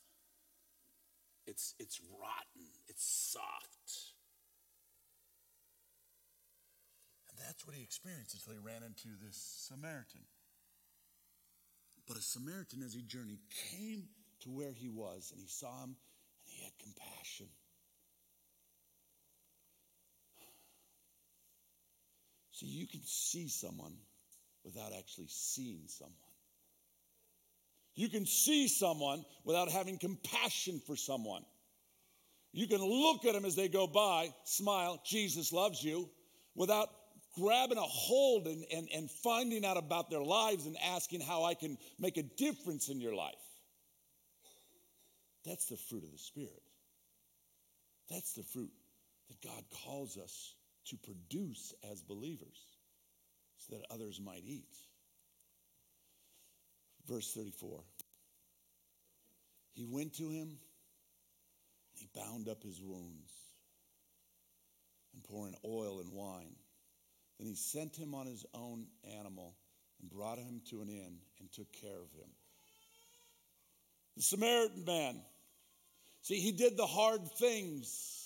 It's, 1.46 1.74
it's 1.78 2.00
rotten. 2.12 2.68
It's 2.88 3.04
soft. 3.04 4.14
And 7.30 7.38
that's 7.46 7.66
what 7.66 7.74
he 7.74 7.82
experienced 7.82 8.34
until 8.34 8.52
he 8.52 8.58
ran 8.64 8.82
into 8.82 9.08
this 9.24 9.36
Samaritan. 9.68 10.20
But 12.06 12.16
a 12.16 12.22
Samaritan, 12.22 12.82
as 12.82 12.92
he 12.92 13.02
journeyed, 13.02 13.40
came 13.70 14.08
to 14.40 14.50
where 14.50 14.72
he 14.72 14.88
was 14.88 15.30
and 15.32 15.40
he 15.40 15.48
saw 15.48 15.82
him 15.82 15.90
and 15.90 15.96
he 16.44 16.62
had 16.64 16.72
compassion. 16.82 17.46
See, 22.52 22.66
you 22.66 22.86
can 22.86 23.00
see 23.04 23.48
someone 23.48 23.94
without 24.64 24.92
actually 24.96 25.28
seeing 25.28 25.84
someone. 25.86 26.16
You 27.94 28.08
can 28.08 28.26
see 28.26 28.68
someone 28.68 29.24
without 29.44 29.70
having 29.70 29.98
compassion 29.98 30.80
for 30.86 30.96
someone. 30.96 31.44
You 32.52 32.66
can 32.66 32.82
look 32.82 33.24
at 33.24 33.34
them 33.34 33.44
as 33.44 33.56
they 33.56 33.68
go 33.68 33.86
by, 33.86 34.28
smile, 34.44 35.00
Jesus 35.06 35.52
loves 35.52 35.82
you, 35.82 36.10
without 36.54 36.88
grabbing 37.38 37.78
a 37.78 37.82
hold 37.82 38.46
and, 38.46 38.64
and, 38.72 38.88
and 38.94 39.10
finding 39.10 39.64
out 39.64 39.76
about 39.76 40.10
their 40.10 40.22
lives 40.22 40.66
and 40.66 40.76
asking 40.94 41.20
how 41.20 41.44
I 41.44 41.54
can 41.54 41.78
make 41.98 42.16
a 42.16 42.22
difference 42.22 42.88
in 42.88 43.00
your 43.00 43.14
life. 43.14 43.34
That's 45.44 45.66
the 45.66 45.76
fruit 45.76 46.04
of 46.04 46.12
the 46.12 46.18
Spirit. 46.18 46.62
That's 48.10 48.32
the 48.32 48.42
fruit 48.42 48.72
that 49.28 49.48
God 49.48 49.64
calls 49.84 50.16
us 50.18 50.54
to 50.86 50.96
produce 50.96 51.72
as 51.90 52.02
believers 52.02 52.58
so 53.56 53.76
that 53.76 53.84
others 53.90 54.20
might 54.20 54.42
eat. 54.44 54.74
Verse 57.08 57.32
34 57.32 57.80
He 59.74 59.84
went 59.84 60.14
to 60.14 60.28
him 60.28 60.48
and 60.48 60.58
he 61.94 62.08
bound 62.14 62.48
up 62.48 62.62
his 62.62 62.80
wounds 62.82 63.32
and 65.14 65.22
pouring 65.24 65.54
oil 65.64 66.00
and 66.00 66.12
wine. 66.12 66.54
Then 67.40 67.48
he 67.48 67.54
sent 67.54 67.96
him 67.96 68.14
on 68.14 68.26
his 68.26 68.44
own 68.52 68.84
animal 69.18 69.56
and 69.98 70.10
brought 70.10 70.36
him 70.36 70.60
to 70.68 70.82
an 70.82 70.88
inn 70.90 71.16
and 71.38 71.50
took 71.50 71.72
care 71.72 71.96
of 71.96 72.12
him. 72.12 72.28
The 74.18 74.22
Samaritan 74.22 74.84
man, 74.84 75.18
see, 76.20 76.38
he 76.38 76.52
did 76.52 76.76
the 76.76 76.86
hard 76.86 77.22
things 77.38 78.20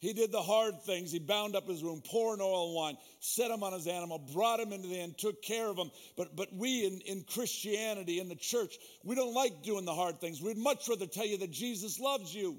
he 0.00 0.14
did 0.14 0.32
the 0.32 0.40
hard 0.40 0.80
things. 0.82 1.12
He 1.12 1.18
bound 1.18 1.54
up 1.54 1.68
his 1.68 1.82
wound, 1.84 2.04
poured 2.04 2.40
oil 2.40 2.68
and 2.68 2.74
wine, 2.74 2.96
set 3.20 3.50
him 3.50 3.62
on 3.62 3.74
his 3.74 3.86
animal, 3.86 4.18
brought 4.18 4.58
him 4.58 4.72
into 4.72 4.88
the 4.88 4.98
inn, 4.98 5.14
took 5.16 5.42
care 5.42 5.68
of 5.68 5.76
him. 5.76 5.90
But, 6.16 6.34
but 6.34 6.48
we 6.54 6.86
in, 6.86 7.00
in 7.02 7.24
Christianity, 7.24 8.18
in 8.18 8.30
the 8.30 8.34
church, 8.34 8.78
we 9.04 9.14
don't 9.14 9.34
like 9.34 9.62
doing 9.62 9.84
the 9.84 9.94
hard 9.94 10.18
things. 10.18 10.40
We'd 10.40 10.56
much 10.56 10.88
rather 10.88 11.06
tell 11.06 11.26
you 11.26 11.36
that 11.38 11.50
Jesus 11.50 12.00
loves 12.00 12.34
you. 12.34 12.58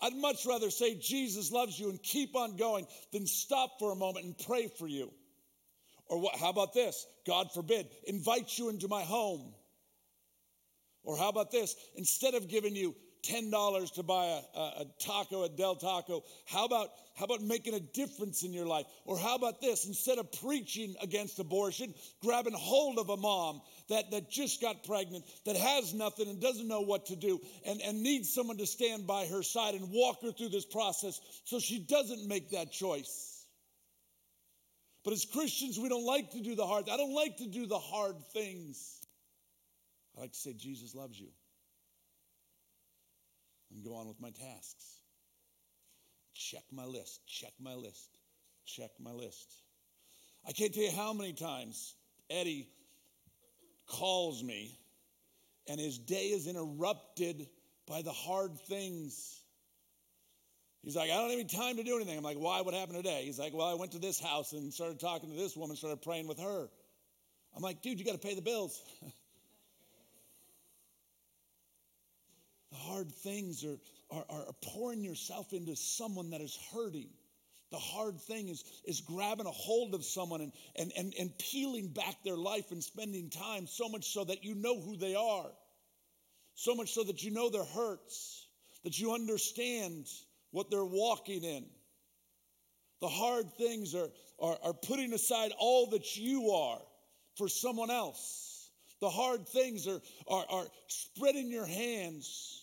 I'd 0.00 0.14
much 0.14 0.46
rather 0.46 0.70
say 0.70 0.94
Jesus 0.94 1.50
loves 1.50 1.78
you 1.78 1.90
and 1.90 2.02
keep 2.02 2.36
on 2.36 2.56
going 2.56 2.86
than 3.12 3.26
stop 3.26 3.78
for 3.78 3.92
a 3.92 3.96
moment 3.96 4.26
and 4.26 4.38
pray 4.38 4.68
for 4.68 4.86
you. 4.86 5.12
Or 6.06 6.20
what, 6.20 6.36
how 6.36 6.50
about 6.50 6.72
this? 6.72 7.06
God 7.26 7.52
forbid, 7.52 7.88
invite 8.06 8.58
you 8.58 8.68
into 8.68 8.88
my 8.88 9.02
home. 9.02 9.54
Or 11.02 11.16
how 11.16 11.28
about 11.28 11.50
this? 11.50 11.74
Instead 11.96 12.34
of 12.34 12.48
giving 12.48 12.74
you 12.74 12.94
$10 13.22 13.94
to 13.94 14.02
buy 14.02 14.24
a, 14.24 14.58
a, 14.58 14.62
a, 14.80 14.86
taco 15.00 15.44
at 15.44 15.56
Del 15.56 15.76
Taco. 15.76 16.24
How 16.46 16.64
about, 16.64 16.88
how 17.16 17.24
about 17.24 17.42
making 17.42 17.74
a 17.74 17.80
difference 17.80 18.42
in 18.42 18.52
your 18.52 18.66
life? 18.66 18.86
Or 19.04 19.18
how 19.18 19.34
about 19.34 19.60
this? 19.60 19.86
Instead 19.86 20.18
of 20.18 20.30
preaching 20.40 20.94
against 21.02 21.38
abortion, 21.38 21.94
grabbing 22.22 22.54
hold 22.54 22.98
of 22.98 23.08
a 23.08 23.16
mom 23.16 23.60
that, 23.88 24.10
that 24.10 24.30
just 24.30 24.60
got 24.60 24.84
pregnant, 24.84 25.24
that 25.44 25.56
has 25.56 25.94
nothing 25.94 26.28
and 26.28 26.40
doesn't 26.40 26.68
know 26.68 26.82
what 26.82 27.06
to 27.06 27.16
do, 27.16 27.40
and, 27.66 27.80
and 27.82 28.02
needs 28.02 28.32
someone 28.32 28.58
to 28.58 28.66
stand 28.66 29.06
by 29.06 29.26
her 29.26 29.42
side 29.42 29.74
and 29.74 29.90
walk 29.90 30.22
her 30.22 30.32
through 30.32 30.50
this 30.50 30.66
process 30.66 31.20
so 31.44 31.58
she 31.58 31.78
doesn't 31.78 32.26
make 32.28 32.50
that 32.50 32.72
choice. 32.72 33.44
But 35.04 35.12
as 35.12 35.24
Christians, 35.24 35.78
we 35.78 35.88
don't 35.88 36.06
like 36.06 36.30
to 36.32 36.40
do 36.40 36.54
the 36.54 36.66
hard. 36.66 36.88
I 36.90 36.96
don't 36.96 37.14
like 37.14 37.38
to 37.38 37.46
do 37.46 37.66
the 37.66 37.78
hard 37.78 38.16
things. 38.32 39.00
I 40.16 40.22
like 40.22 40.32
to 40.32 40.38
say 40.38 40.52
Jesus 40.52 40.94
loves 40.94 41.18
you 41.18 41.28
and 43.70 43.84
go 43.84 43.94
on 43.96 44.08
with 44.08 44.20
my 44.20 44.30
tasks. 44.30 45.00
Check 46.34 46.62
my 46.72 46.84
list, 46.84 47.20
check 47.26 47.52
my 47.60 47.74
list, 47.74 48.18
check 48.64 48.90
my 49.00 49.12
list. 49.12 49.62
I 50.46 50.52
can't 50.52 50.72
tell 50.72 50.84
you 50.84 50.92
how 50.92 51.12
many 51.12 51.32
times 51.32 51.94
Eddie 52.30 52.68
calls 53.86 54.42
me 54.42 54.78
and 55.68 55.80
his 55.80 55.98
day 55.98 56.28
is 56.28 56.46
interrupted 56.46 57.46
by 57.86 58.02
the 58.02 58.12
hard 58.12 58.58
things. 58.68 59.42
He's 60.82 60.96
like, 60.96 61.10
I 61.10 61.14
don't 61.14 61.30
have 61.30 61.38
any 61.38 61.44
time 61.44 61.76
to 61.76 61.82
do 61.82 61.96
anything. 61.96 62.16
I'm 62.16 62.24
like, 62.24 62.38
why? 62.38 62.60
What 62.60 62.74
happened 62.74 62.96
today? 62.96 63.22
He's 63.24 63.38
like, 63.38 63.52
well, 63.52 63.66
I 63.66 63.74
went 63.74 63.92
to 63.92 63.98
this 63.98 64.20
house 64.20 64.52
and 64.52 64.72
started 64.72 65.00
talking 65.00 65.30
to 65.30 65.36
this 65.36 65.56
woman, 65.56 65.76
started 65.76 66.02
praying 66.02 66.28
with 66.28 66.38
her. 66.38 66.68
I'm 67.56 67.62
like, 67.62 67.82
dude, 67.82 67.98
you 67.98 68.04
got 68.04 68.12
to 68.12 68.18
pay 68.26 68.34
the 68.34 68.42
bills. 68.42 68.80
hard 72.88 73.12
things 73.12 73.64
are, 73.64 73.78
are, 74.10 74.24
are 74.30 74.54
pouring 74.62 75.04
yourself 75.04 75.52
into 75.52 75.76
someone 75.76 76.30
that 76.30 76.40
is 76.40 76.58
hurting. 76.72 77.08
The 77.70 77.78
hard 77.78 78.18
thing 78.20 78.48
is, 78.48 78.64
is 78.86 79.02
grabbing 79.02 79.46
a 79.46 79.50
hold 79.50 79.94
of 79.94 80.04
someone 80.04 80.40
and, 80.40 80.52
and, 80.76 80.92
and, 80.96 81.14
and 81.18 81.30
peeling 81.38 81.88
back 81.88 82.16
their 82.24 82.36
life 82.36 82.70
and 82.70 82.82
spending 82.82 83.28
time 83.28 83.66
so 83.66 83.88
much 83.88 84.06
so 84.06 84.24
that 84.24 84.42
you 84.42 84.54
know 84.54 84.80
who 84.80 84.96
they 84.96 85.14
are, 85.14 85.50
so 86.54 86.74
much 86.74 86.92
so 86.92 87.04
that 87.04 87.22
you 87.22 87.30
know 87.30 87.50
their 87.50 87.64
hurts, 87.64 88.46
that 88.84 88.98
you 88.98 89.12
understand 89.12 90.06
what 90.50 90.70
they're 90.70 90.84
walking 90.84 91.44
in. 91.44 91.66
The 93.00 93.08
hard 93.08 93.52
things 93.58 93.94
are, 93.94 94.08
are, 94.40 94.58
are 94.62 94.72
putting 94.72 95.12
aside 95.12 95.52
all 95.58 95.90
that 95.90 96.16
you 96.16 96.50
are 96.50 96.80
for 97.36 97.48
someone 97.48 97.90
else. 97.90 98.70
The 99.00 99.10
hard 99.10 99.46
things 99.46 99.86
are, 99.86 100.00
are, 100.26 100.46
are 100.50 100.66
spreading 100.88 101.50
your 101.50 101.66
hands 101.66 102.57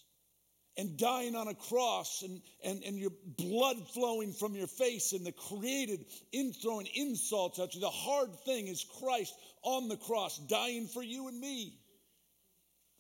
and 0.78 0.98
dying 0.98 1.36
on 1.36 1.48
a 1.48 1.54
cross 1.54 2.22
and, 2.22 2.42
and, 2.64 2.84
and 2.84 2.98
your 2.98 3.12
blood 3.38 3.78
flowing 3.94 4.34
from 4.34 4.56
your 4.56 4.68
face 4.68 5.14
and 5.14 5.26
the 5.26 5.32
created 5.32 6.06
in 6.34 6.52
throwing 6.54 6.88
insults 6.94 7.60
at 7.60 7.74
you. 7.74 7.82
The 7.82 7.90
hard 7.90 8.30
thing 8.46 8.68
is 8.68 8.86
Christ 9.00 9.34
on 9.62 9.88
the 9.88 9.98
cross 9.98 10.38
dying 10.38 10.88
for 10.88 11.02
you 11.02 11.28
and 11.28 11.40
me. 11.40 11.78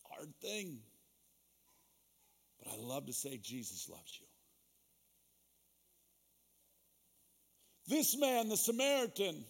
Hard 0.09 0.33
thing. 0.41 0.79
But 2.63 2.73
I 2.73 2.77
love 2.77 3.07
to 3.07 3.13
say 3.13 3.37
Jesus 3.37 3.89
loves 3.89 4.19
you. 4.19 4.25
This 7.87 8.17
man, 8.17 8.49
the 8.49 8.57
Samaritan, 8.57 9.45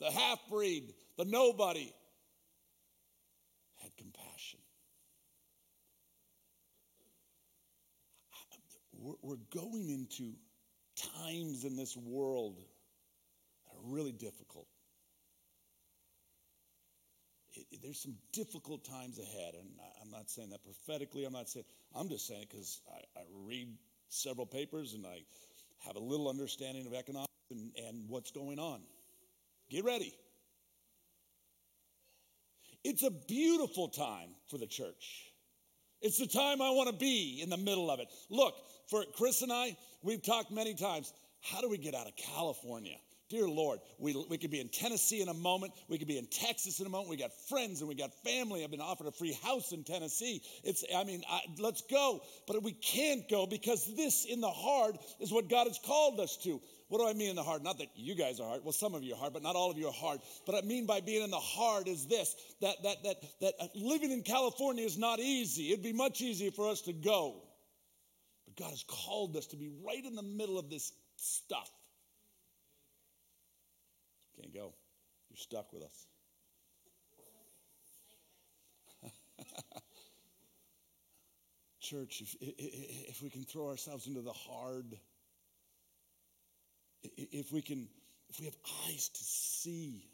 the 0.00 0.10
half 0.10 0.38
breed, 0.48 0.94
the 1.16 1.24
nobody, 1.24 1.92
we're 9.00 9.36
going 9.50 9.88
into 9.88 10.34
times 11.24 11.64
in 11.64 11.76
this 11.76 11.96
world 11.96 12.56
that 12.56 13.76
are 13.76 13.92
really 13.92 14.12
difficult. 14.12 14.66
It, 17.54 17.66
there's 17.82 18.00
some 18.00 18.14
difficult 18.32 18.84
times 18.84 19.18
ahead, 19.18 19.54
and 19.54 19.68
I'm 20.02 20.10
not 20.10 20.30
saying 20.30 20.50
that 20.50 20.62
prophetically. 20.64 21.24
I'm 21.24 21.32
not 21.32 21.48
saying. 21.48 21.64
I'm 21.94 22.08
just 22.08 22.26
saying 22.26 22.42
it 22.42 22.50
because 22.50 22.80
I, 22.92 23.20
I, 23.20 23.22
read 23.44 23.68
several 24.08 24.46
papers 24.46 24.94
and 24.94 25.04
I 25.04 25.22
have 25.86 25.96
a 25.96 26.00
little 26.00 26.28
understanding 26.28 26.86
of 26.86 26.94
economics 26.94 27.32
and, 27.50 27.72
and 27.88 28.08
what's 28.08 28.30
going 28.30 28.58
on. 28.58 28.80
Get 29.68 29.84
ready. 29.84 30.14
It's 32.84 33.02
a 33.02 33.10
beautiful 33.10 33.88
time 33.88 34.30
for 34.48 34.58
the 34.58 34.66
church. 34.66 35.32
It's 36.00 36.18
the 36.18 36.26
time 36.26 36.62
I 36.62 36.70
want 36.70 36.88
to 36.88 36.96
be 36.96 37.40
in 37.42 37.50
the 37.50 37.58
middle 37.58 37.90
of 37.90 38.00
it. 38.00 38.08
Look, 38.30 38.54
for 38.90 39.04
Chris 39.16 39.42
and 39.42 39.52
I, 39.52 39.76
we've 40.02 40.22
talked 40.22 40.50
many 40.50 40.74
times. 40.74 41.12
How 41.42 41.60
do 41.60 41.70
we 41.70 41.78
get 41.78 41.94
out 41.94 42.06
of 42.06 42.16
California? 42.16 42.96
Dear 43.30 43.48
Lord, 43.48 43.78
we, 44.00 44.12
we 44.28 44.38
could 44.38 44.50
be 44.50 44.58
in 44.58 44.68
Tennessee 44.68 45.22
in 45.22 45.28
a 45.28 45.34
moment. 45.34 45.72
We 45.88 45.98
could 45.98 46.08
be 46.08 46.18
in 46.18 46.26
Texas 46.26 46.80
in 46.80 46.86
a 46.86 46.90
moment. 46.90 47.10
We 47.10 47.16
got 47.16 47.30
friends 47.48 47.80
and 47.80 47.88
we 47.88 47.94
got 47.94 48.12
family. 48.24 48.64
I've 48.64 48.72
been 48.72 48.80
offered 48.80 49.06
a 49.06 49.12
free 49.12 49.38
house 49.44 49.70
in 49.70 49.84
Tennessee. 49.84 50.42
It's, 50.64 50.84
I 50.94 51.04
mean, 51.04 51.22
I, 51.30 51.42
let's 51.60 51.82
go. 51.82 52.22
But 52.48 52.60
we 52.64 52.72
can't 52.72 53.28
go 53.28 53.46
because 53.46 53.94
this 53.94 54.24
in 54.24 54.40
the 54.40 54.50
hard 54.50 54.98
is 55.20 55.30
what 55.30 55.48
God 55.48 55.68
has 55.68 55.78
called 55.78 56.18
us 56.18 56.36
to. 56.38 56.60
What 56.88 56.98
do 56.98 57.08
I 57.08 57.12
mean 57.12 57.30
in 57.30 57.36
the 57.36 57.44
hard? 57.44 57.62
Not 57.62 57.78
that 57.78 57.86
you 57.94 58.16
guys 58.16 58.40
are 58.40 58.48
hard. 58.48 58.64
Well, 58.64 58.72
some 58.72 58.96
of 58.96 59.04
you 59.04 59.14
are 59.14 59.16
hard, 59.16 59.32
but 59.32 59.44
not 59.44 59.54
all 59.54 59.70
of 59.70 59.78
you 59.78 59.86
are 59.86 59.92
hard. 59.92 60.18
But 60.44 60.56
I 60.56 60.62
mean 60.62 60.86
by 60.86 61.00
being 61.00 61.22
in 61.22 61.30
the 61.30 61.36
hard 61.36 61.86
is 61.86 62.06
this 62.06 62.34
that, 62.60 62.82
that, 62.82 63.04
that, 63.04 63.16
that 63.42 63.54
uh, 63.60 63.66
living 63.76 64.10
in 64.10 64.22
California 64.22 64.84
is 64.84 64.98
not 64.98 65.20
easy. 65.20 65.70
It'd 65.70 65.84
be 65.84 65.92
much 65.92 66.20
easier 66.20 66.50
for 66.50 66.68
us 66.68 66.80
to 66.82 66.92
go. 66.92 67.36
God 68.60 68.70
has 68.70 68.84
called 68.86 69.36
us 69.36 69.46
to 69.48 69.56
be 69.56 69.70
right 69.86 70.04
in 70.04 70.14
the 70.14 70.22
middle 70.22 70.58
of 70.58 70.68
this 70.68 70.92
stuff. 71.16 71.70
Can't 74.36 74.52
go. 74.52 74.74
You're 75.30 75.38
stuck 75.38 75.72
with 75.72 75.82
us. 75.82 76.06
Church, 81.80 82.20
if, 82.20 82.36
if 82.40 83.22
we 83.22 83.30
can 83.30 83.44
throw 83.44 83.68
ourselves 83.68 84.06
into 84.06 84.20
the 84.20 84.34
hard, 84.34 84.94
if 87.02 87.50
we 87.50 87.62
can, 87.62 87.88
if 88.28 88.38
we 88.40 88.44
have 88.44 88.56
eyes 88.86 89.08
to 89.08 89.24
see, 89.24 90.04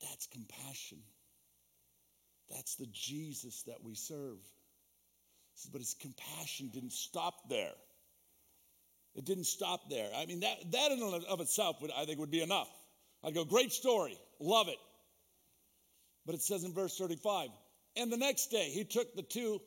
that's 0.00 0.28
compassion. 0.28 0.98
That's 2.50 2.76
the 2.76 2.86
Jesus 2.92 3.62
that 3.62 3.82
we 3.82 3.96
serve. 3.96 4.38
But 5.72 5.80
his 5.80 5.94
compassion 6.00 6.70
didn't 6.72 6.92
stop 6.92 7.48
there. 7.48 7.72
It 9.14 9.24
didn't 9.24 9.44
stop 9.44 9.88
there. 9.88 10.10
I 10.14 10.26
mean, 10.26 10.40
that, 10.40 10.70
that 10.72 10.92
in 10.92 11.02
and 11.02 11.24
of 11.24 11.40
itself 11.40 11.80
would, 11.80 11.90
I 11.90 12.04
think 12.04 12.18
would 12.18 12.30
be 12.30 12.42
enough. 12.42 12.68
I'd 13.24 13.34
go, 13.34 13.44
great 13.44 13.72
story, 13.72 14.18
love 14.38 14.68
it. 14.68 14.78
But 16.26 16.34
it 16.34 16.42
says 16.42 16.64
in 16.64 16.74
verse 16.74 16.98
35, 16.98 17.48
and 17.96 18.12
the 18.12 18.18
next 18.18 18.48
day 18.48 18.68
he 18.68 18.84
took 18.84 19.14
the 19.14 19.22
two 19.22 19.60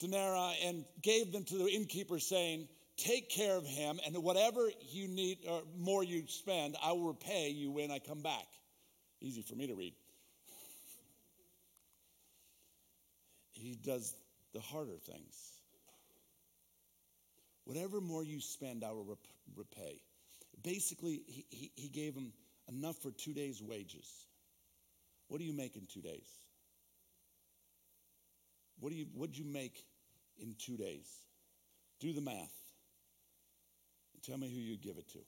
denarii 0.00 0.56
and 0.64 0.84
gave 1.02 1.32
them 1.32 1.44
to 1.44 1.58
the 1.58 1.66
innkeeper, 1.66 2.18
saying, 2.18 2.68
Take 2.96 3.30
care 3.30 3.56
of 3.56 3.66
him, 3.66 4.00
and 4.06 4.16
whatever 4.22 4.70
you 4.90 5.06
need 5.06 5.38
or 5.46 5.62
more 5.78 6.02
you 6.02 6.24
spend, 6.28 6.76
I 6.82 6.92
will 6.92 7.08
repay 7.08 7.50
you 7.50 7.70
when 7.70 7.90
I 7.90 7.98
come 7.98 8.22
back. 8.22 8.46
Easy 9.20 9.42
for 9.42 9.54
me 9.54 9.66
to 9.66 9.74
read. 9.74 9.92
He 13.52 13.76
does 13.84 14.14
the 14.56 14.62
harder 14.62 14.96
things. 15.04 15.52
Whatever 17.64 18.00
more 18.00 18.24
you 18.24 18.40
spend, 18.40 18.82
I 18.84 18.90
will 18.90 19.04
rep- 19.04 19.18
repay. 19.54 20.00
Basically, 20.62 21.20
he, 21.26 21.44
he, 21.50 21.70
he 21.74 21.88
gave 21.88 22.14
him 22.14 22.32
enough 22.68 22.96
for 23.02 23.10
two 23.10 23.34
days' 23.34 23.62
wages. 23.62 24.08
What 25.28 25.38
do 25.40 25.44
you 25.44 25.52
make 25.52 25.76
in 25.76 25.86
two 25.92 26.00
days? 26.00 26.26
What 28.80 28.90
do 28.92 28.96
you 28.96 29.06
what'd 29.14 29.36
you 29.36 29.44
make 29.44 29.84
in 30.38 30.54
two 30.58 30.76
days? 30.76 31.08
Do 32.00 32.12
the 32.12 32.20
math. 32.20 32.56
And 34.14 34.22
tell 34.22 34.38
me 34.38 34.48
who 34.48 34.60
you 34.60 34.76
give 34.76 34.96
it 34.96 35.08
to. 35.08 35.18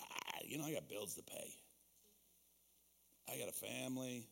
Ah, 0.00 0.38
you 0.46 0.58
know, 0.58 0.64
I 0.64 0.72
got 0.72 0.88
bills 0.88 1.14
to 1.14 1.22
pay. 1.22 1.50
I 3.28 3.38
got 3.38 3.48
a 3.48 3.52
family. 3.52 4.26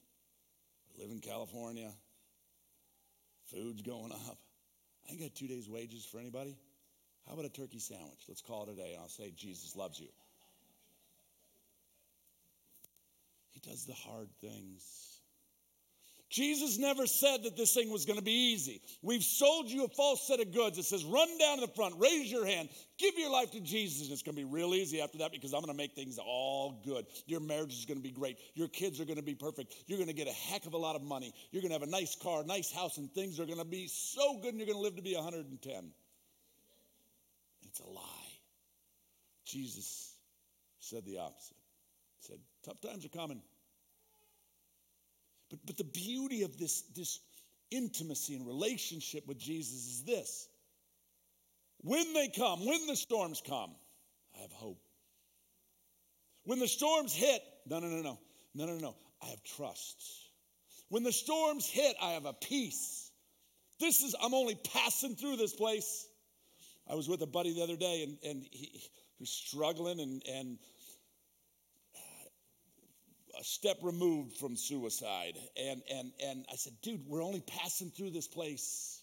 I 0.95 1.03
live 1.03 1.11
in 1.11 1.21
California. 1.21 1.91
Food's 3.53 3.83
going 3.83 4.13
up. 4.13 4.39
I 5.07 5.13
ain't 5.13 5.21
got 5.21 5.35
two 5.35 5.47
days' 5.47 5.69
wages 5.69 6.05
for 6.05 6.19
anybody. 6.19 6.57
How 7.27 7.35
about 7.35 7.45
a 7.45 7.51
turkey 7.51 7.79
sandwich? 7.79 8.25
Let's 8.29 8.41
call 8.41 8.65
it 8.65 8.73
a 8.73 8.75
day, 8.75 8.93
and 8.95 9.03
I'll 9.03 9.09
say, 9.09 9.33
Jesus 9.37 9.77
loves 9.77 10.01
you. 10.01 10.09
He 13.53 13.61
does 13.61 13.85
the 13.85 13.93
hard 13.93 14.29
things. 14.41 15.12
Jesus 16.33 16.79
never 16.79 17.07
said 17.07 17.43
that 17.43 17.59
this 17.59 17.75
thing 17.75 17.91
was 17.91 18.07
going 18.07 18.19
to 18.19 18.25
be 18.25 18.53
easy. 18.53 18.81
We've 19.03 19.23
sold 19.23 19.69
you 19.69 19.85
a 19.85 19.89
false 19.89 20.27
set 20.27 20.41
of 20.41 20.51
goods. 20.51 20.79
It 20.79 20.87
says, 20.87 21.05
run 21.05 21.29
down 21.39 21.59
to 21.59 21.67
the 21.67 21.73
front, 21.75 21.97
raise 21.99 22.33
your 22.33 22.47
hand, 22.47 22.71
give 22.99 23.19
your 23.19 23.31
life 23.31 23.51
to 23.51 23.61
Jesus. 23.61 24.05
And 24.05 24.13
it's 24.13 24.23
going 24.23 24.35
to 24.35 24.43
be 24.43 24.49
real 24.51 24.75
easy 24.75 25.03
after 25.03 25.19
that 25.19 25.31
because 25.31 25.53
I'm 25.53 25.61
going 25.61 25.75
to 25.75 25.77
make 25.77 25.93
things 25.93 26.19
all 26.19 26.81
good. 26.87 27.05
Your 27.27 27.41
marriage 27.41 27.75
is 27.75 27.85
going 27.85 27.99
to 27.99 28.03
be 28.03 28.11
great. 28.11 28.39
Your 28.55 28.69
kids 28.69 28.99
are 28.99 29.05
going 29.05 29.19
to 29.19 29.23
be 29.23 29.35
perfect. 29.35 29.75
You're 29.87 29.99
going 29.99 30.09
to 30.09 30.15
get 30.15 30.27
a 30.27 30.33
heck 30.33 30.65
of 30.65 30.73
a 30.73 30.79
lot 30.79 30.97
of 30.97 31.03
money. 31.03 31.35
You're 31.51 31.61
going 31.61 31.71
to 31.71 31.79
have 31.79 31.87
a 31.87 31.91
nice 31.91 32.17
car, 32.17 32.43
nice 32.45 32.73
house, 32.73 32.97
and 32.97 33.13
things 33.13 33.39
are 33.39 33.45
going 33.45 33.59
to 33.59 33.67
be 33.67 33.87
so 33.87 34.39
good 34.41 34.55
and 34.55 34.59
you're 34.59 34.67
going 34.69 34.79
to 34.79 34.83
live 34.83 34.97
to 34.97 35.03
be 35.03 35.15
110. 35.15 35.91
It's 37.69 37.81
a 37.81 37.87
lie. 37.91 38.01
Jesus 39.45 40.15
said 40.79 41.05
the 41.05 41.19
opposite. 41.19 41.57
He 42.21 42.29
said, 42.29 42.39
tough 42.65 42.81
times 42.81 43.05
are 43.05 43.11
coming. 43.11 43.43
But, 45.53 45.61
but 45.67 45.77
the 45.77 45.85
beauty 45.85 46.43
of 46.43 46.57
this, 46.57 46.81
this 46.97 47.21
intimacy 47.71 48.35
and 48.35 48.47
relationship 48.47 49.29
with 49.29 49.39
Jesus 49.39 49.87
is 49.87 50.03
this 50.05 50.49
when 51.83 52.13
they 52.15 52.29
come, 52.29 52.65
when 52.65 52.87
the 52.87 52.97
storms 52.97 53.43
come, 53.47 53.75
I 54.37 54.41
have 54.43 54.53
hope. 54.53 54.81
When 56.45 56.59
the 56.59 56.69
storms 56.69 57.13
hit, 57.13 57.43
no, 57.67 57.81
no, 57.81 57.89
no, 57.89 58.03
no, 58.03 58.19
no, 58.55 58.67
no, 58.67 58.79
no, 58.79 58.97
I 59.21 59.27
have 59.27 59.43
trust. 59.43 60.03
When 60.89 61.03
the 61.03 61.13
storms 61.13 61.69
hit, 61.69 61.97
I 62.01 62.13
have 62.13 62.25
a 62.25 62.33
peace. 62.33 63.11
This 63.79 64.03
is, 64.03 64.15
I'm 64.23 64.33
only 64.33 64.55
passing 64.73 65.17
through 65.17 65.37
this 65.37 65.53
place. 65.53 66.07
I 66.89 66.95
was 66.95 67.09
with 67.09 67.21
a 67.23 67.27
buddy 67.27 67.53
the 67.53 67.63
other 67.63 67.77
day 67.77 68.05
and, 68.05 68.19
and 68.25 68.47
he, 68.51 68.67
he 68.75 68.91
was 69.21 69.31
struggling 69.31 70.01
and, 70.01 70.23
and 70.33 70.59
a 73.43 73.45
step 73.45 73.77
removed 73.83 74.37
from 74.37 74.57
suicide. 74.57 75.37
And, 75.61 75.83
and, 75.93 76.13
and 76.25 76.45
I 76.49 76.55
said, 76.55 76.75
dude, 76.81 77.01
we're 77.09 77.25
only 77.25 77.41
passing 77.41 77.91
through 77.91 78.11
this 78.11 78.29
place. 78.29 79.03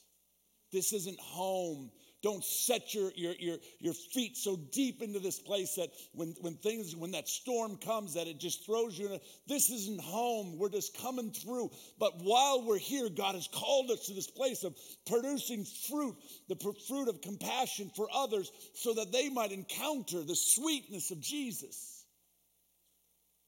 This 0.72 0.94
isn't 0.94 1.20
home. 1.20 1.92
Don't 2.24 2.44
set 2.44 2.94
your, 2.94 3.12
your, 3.16 3.34
your, 3.38 3.58
your 3.80 3.94
feet 3.94 4.38
so 4.38 4.56
deep 4.72 5.02
into 5.02 5.20
this 5.20 5.40
place 5.40 5.76
that 5.76 5.90
when, 6.14 6.36
when 6.40 6.56
things, 6.56 6.96
when 6.96 7.12
that 7.12 7.28
storm 7.28 7.76
comes, 7.78 8.14
that 8.14 8.28
it 8.28 8.40
just 8.40 8.66
throws 8.66 8.98
you 8.98 9.08
in. 9.08 9.14
A, 9.14 9.20
this 9.48 9.70
isn't 9.70 10.00
home. 10.00 10.58
We're 10.58 10.70
just 10.70 10.98
coming 11.02 11.32
through. 11.32 11.72
But 12.00 12.14
while 12.22 12.66
we're 12.66 12.78
here, 12.80 13.10
God 13.10 13.36
has 13.36 13.50
called 13.52 13.92
us 13.92 14.06
to 14.06 14.14
this 14.14 14.30
place 14.30 14.64
of 14.64 14.74
producing 15.06 15.66
fruit, 15.90 16.16
the 16.48 16.56
fruit 16.88 17.10
of 17.10 17.20
compassion 17.20 17.92
for 17.94 18.08
others, 18.14 18.50
so 18.74 18.94
that 18.94 19.12
they 19.12 19.28
might 19.28 19.52
encounter 19.52 20.24
the 20.24 20.36
sweetness 20.36 21.12
of 21.12 21.20
Jesus 21.20 22.06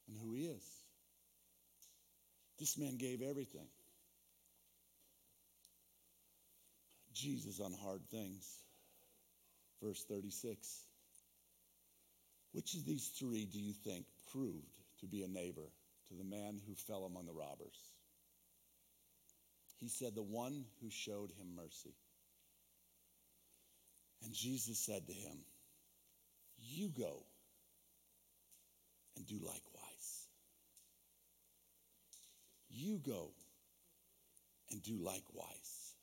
and 0.09 0.17
who 0.17 0.33
He 0.33 0.47
is. 0.47 0.70
This 2.61 2.77
man 2.77 2.95
gave 2.97 3.23
everything. 3.23 3.65
Jesus 7.11 7.59
on 7.59 7.73
hard 7.73 8.03
things. 8.11 8.47
Verse 9.81 10.03
36. 10.07 10.85
Which 12.51 12.75
of 12.75 12.85
these 12.85 13.07
three 13.17 13.45
do 13.45 13.59
you 13.59 13.73
think 13.73 14.05
proved 14.31 14.77
to 14.99 15.07
be 15.07 15.23
a 15.23 15.27
neighbor 15.27 15.71
to 16.09 16.13
the 16.13 16.23
man 16.23 16.61
who 16.67 16.75
fell 16.75 17.05
among 17.05 17.25
the 17.25 17.33
robbers? 17.33 17.79
He 19.79 19.87
said, 19.87 20.13
The 20.13 20.21
one 20.21 20.65
who 20.83 20.91
showed 20.91 21.31
him 21.31 21.55
mercy. 21.55 21.95
And 24.23 24.35
Jesus 24.35 24.77
said 24.77 25.07
to 25.07 25.13
him, 25.13 25.35
You 26.59 26.89
go 26.89 27.23
and 29.17 29.25
do 29.25 29.39
likewise. 29.43 29.70
You 32.73 32.99
go 33.05 33.31
and 34.71 34.81
do 34.81 34.97
likewise. 35.03 35.93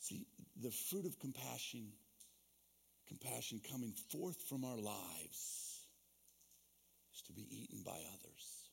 See, 0.00 0.26
the 0.62 0.70
fruit 0.70 1.04
of 1.04 1.18
compassion, 1.18 1.88
compassion 3.08 3.60
coming 3.70 3.92
forth 4.10 4.40
from 4.48 4.64
our 4.64 4.76
lives, 4.76 5.84
is 7.14 7.22
to 7.26 7.32
be 7.32 7.46
eaten 7.50 7.82
by 7.84 7.92
others. 7.92 8.70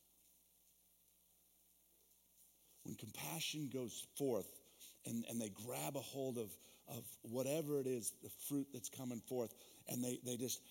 When 2.84 2.96
compassion 2.96 3.70
goes 3.74 4.06
forth 4.18 4.48
and, 5.06 5.26
and 5.30 5.42
they 5.42 5.50
grab 5.66 5.98
a 5.98 6.02
hold 6.02 6.38
of, 6.38 6.50
of 6.88 7.04
whatever 7.24 7.80
it 7.80 7.88
is, 7.88 8.14
the 8.24 8.30
fruit 8.48 8.68
that's 8.72 8.90
coming 8.90 9.22
forth, 9.28 9.54
and 9.90 10.04
they, 10.04 10.20
they 10.24 10.38
just 10.38 10.62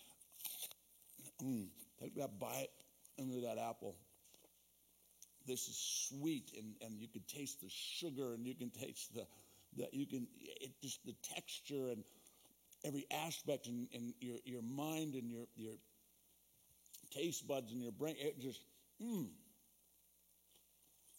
mm, 1.42 1.66
that 2.16 2.38
bite 2.38 2.68
into 3.18 3.40
that 3.42 3.58
apple 3.58 3.96
this 5.46 5.68
is 5.68 6.08
sweet 6.08 6.52
and, 6.56 6.74
and 6.80 7.00
you 7.00 7.08
can 7.08 7.22
taste 7.28 7.60
the 7.60 7.68
sugar 7.68 8.34
and 8.34 8.46
you 8.46 8.54
can 8.54 8.70
taste 8.70 9.14
the, 9.14 9.26
the 9.76 9.86
you 9.92 10.06
can 10.06 10.26
it 10.60 10.72
just 10.82 11.04
the 11.04 11.14
texture 11.34 11.88
and 11.90 12.04
every 12.84 13.06
aspect 13.10 13.66
in, 13.66 13.88
in 13.92 14.14
your, 14.20 14.36
your 14.44 14.62
mind 14.62 15.14
and 15.14 15.30
your, 15.30 15.46
your 15.56 15.74
taste 17.10 17.46
buds 17.46 17.72
and 17.72 17.82
your 17.82 17.92
brain 17.92 18.16
it 18.18 18.40
just 18.40 18.60
mm. 19.02 19.28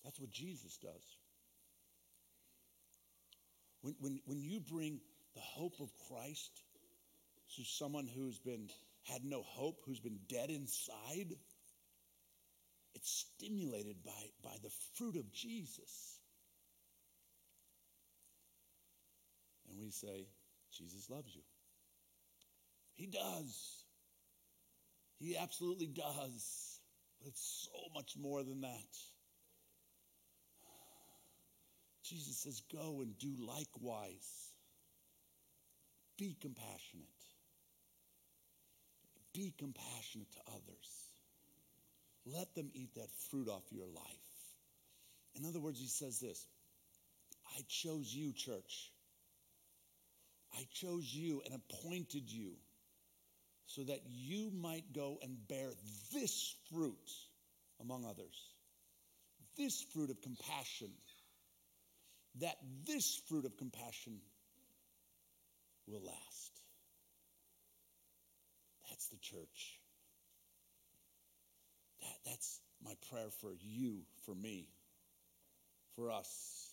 that's 0.04 0.20
what 0.20 0.32
jesus 0.32 0.78
does 0.78 1.18
when, 3.82 3.96
when, 4.00 4.20
when 4.26 4.42
you 4.42 4.60
bring 4.60 5.00
the 5.36 5.42
hope 5.42 5.76
of 5.80 5.90
christ 6.08 6.52
to 7.56 7.64
someone 7.64 8.08
who's 8.08 8.40
been 8.40 8.70
had 9.04 9.24
no 9.24 9.44
hope 9.44 9.82
who's 9.86 10.00
been 10.00 10.20
dead 10.28 10.50
inside 10.50 11.36
it's 12.96 13.26
stimulated 13.38 13.98
by, 14.04 14.12
by 14.42 14.56
the 14.64 14.72
fruit 14.96 15.18
of 15.18 15.32
Jesus. 15.32 16.20
And 19.70 19.80
we 19.80 19.92
say, 19.92 20.28
Jesus 20.72 21.10
loves 21.10 21.36
you. 21.36 21.42
He 22.96 23.08
does. 23.08 23.84
He 25.20 25.36
absolutely 25.38 25.88
does. 25.88 26.80
But 27.20 27.28
it's 27.28 27.68
so 27.70 27.80
much 27.94 28.16
more 28.18 28.44
than 28.44 28.62
that. 28.62 28.98
Jesus 32.04 32.38
says, 32.38 32.62
Go 32.72 33.02
and 33.02 33.18
do 33.18 33.34
likewise. 33.40 34.52
Be 36.18 36.38
compassionate. 36.40 37.06
Be 39.34 39.54
compassionate 39.58 40.32
to 40.32 40.40
others. 40.48 41.05
Let 42.26 42.54
them 42.56 42.72
eat 42.74 42.96
that 42.96 43.10
fruit 43.30 43.48
off 43.48 43.64
your 43.72 43.86
life. 43.86 44.04
In 45.36 45.46
other 45.46 45.60
words, 45.60 45.80
he 45.80 45.88
says 45.88 46.20
this 46.20 46.46
I 47.56 47.62
chose 47.68 48.14
you, 48.14 48.34
church. 48.34 48.92
I 50.58 50.66
chose 50.74 51.04
you 51.14 51.42
and 51.46 51.54
appointed 51.54 52.32
you 52.32 52.54
so 53.68 53.84
that 53.84 54.00
you 54.06 54.52
might 54.52 54.94
go 54.94 55.18
and 55.22 55.36
bear 55.48 55.70
this 56.14 56.56
fruit 56.72 57.12
among 57.82 58.06
others. 58.06 58.50
This 59.58 59.82
fruit 59.94 60.10
of 60.10 60.22
compassion, 60.22 60.92
that 62.40 62.56
this 62.88 63.22
fruit 63.28 63.46
of 63.46 63.58
compassion 63.58 64.20
will 65.88 66.04
last. 66.06 66.62
That's 68.90 69.08
the 69.08 69.18
church. 69.18 69.80
That, 72.06 72.32
that's 72.32 72.60
my 72.84 72.94
prayer 73.10 73.30
for 73.42 73.52
you, 73.62 74.02
for 74.26 74.36
me, 74.36 74.68
for 75.96 76.12
us, 76.12 76.70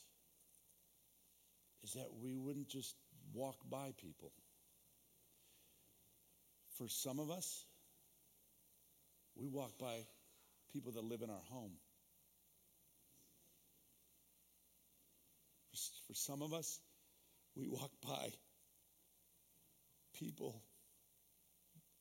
is 1.83 1.95
that 1.95 2.09
we 2.22 2.37
wouldn't 2.37 2.68
just 2.68 2.95
walk 3.33 3.57
by 3.70 3.93
people. 3.97 4.30
For 6.76 6.89
some 6.89 7.18
of 7.18 7.30
us, 7.30 7.64
we 9.35 9.49
walk 9.49 9.78
by 9.78 10.01
people 10.72 10.93
that 10.93 11.05
live 11.05 11.22
in 11.22 11.30
our 11.30 11.45
home. 11.51 11.72
For 16.07 16.14
some 16.14 16.43
of 16.43 16.53
us, 16.53 16.78
we 17.57 17.66
walk 17.66 17.91
by 18.07 18.28
people 20.14 20.62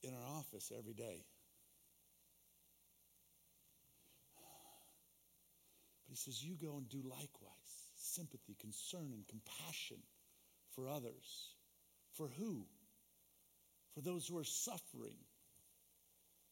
in 0.04 0.14
our 0.14 0.38
office 0.38 0.72
every 0.78 0.94
day. 0.94 1.24
But 6.12 6.18
he 6.18 6.24
says, 6.24 6.44
You 6.44 6.56
go 6.62 6.76
and 6.76 6.90
do 6.90 7.02
likewise. 7.06 7.56
Sympathy, 7.96 8.58
concern, 8.60 9.14
and 9.14 9.26
compassion 9.30 10.00
for 10.76 10.90
others. 10.90 11.56
For 12.18 12.28
who? 12.38 12.66
For 13.94 14.02
those 14.02 14.28
who 14.28 14.38
are 14.38 14.44
suffering, 14.44 15.16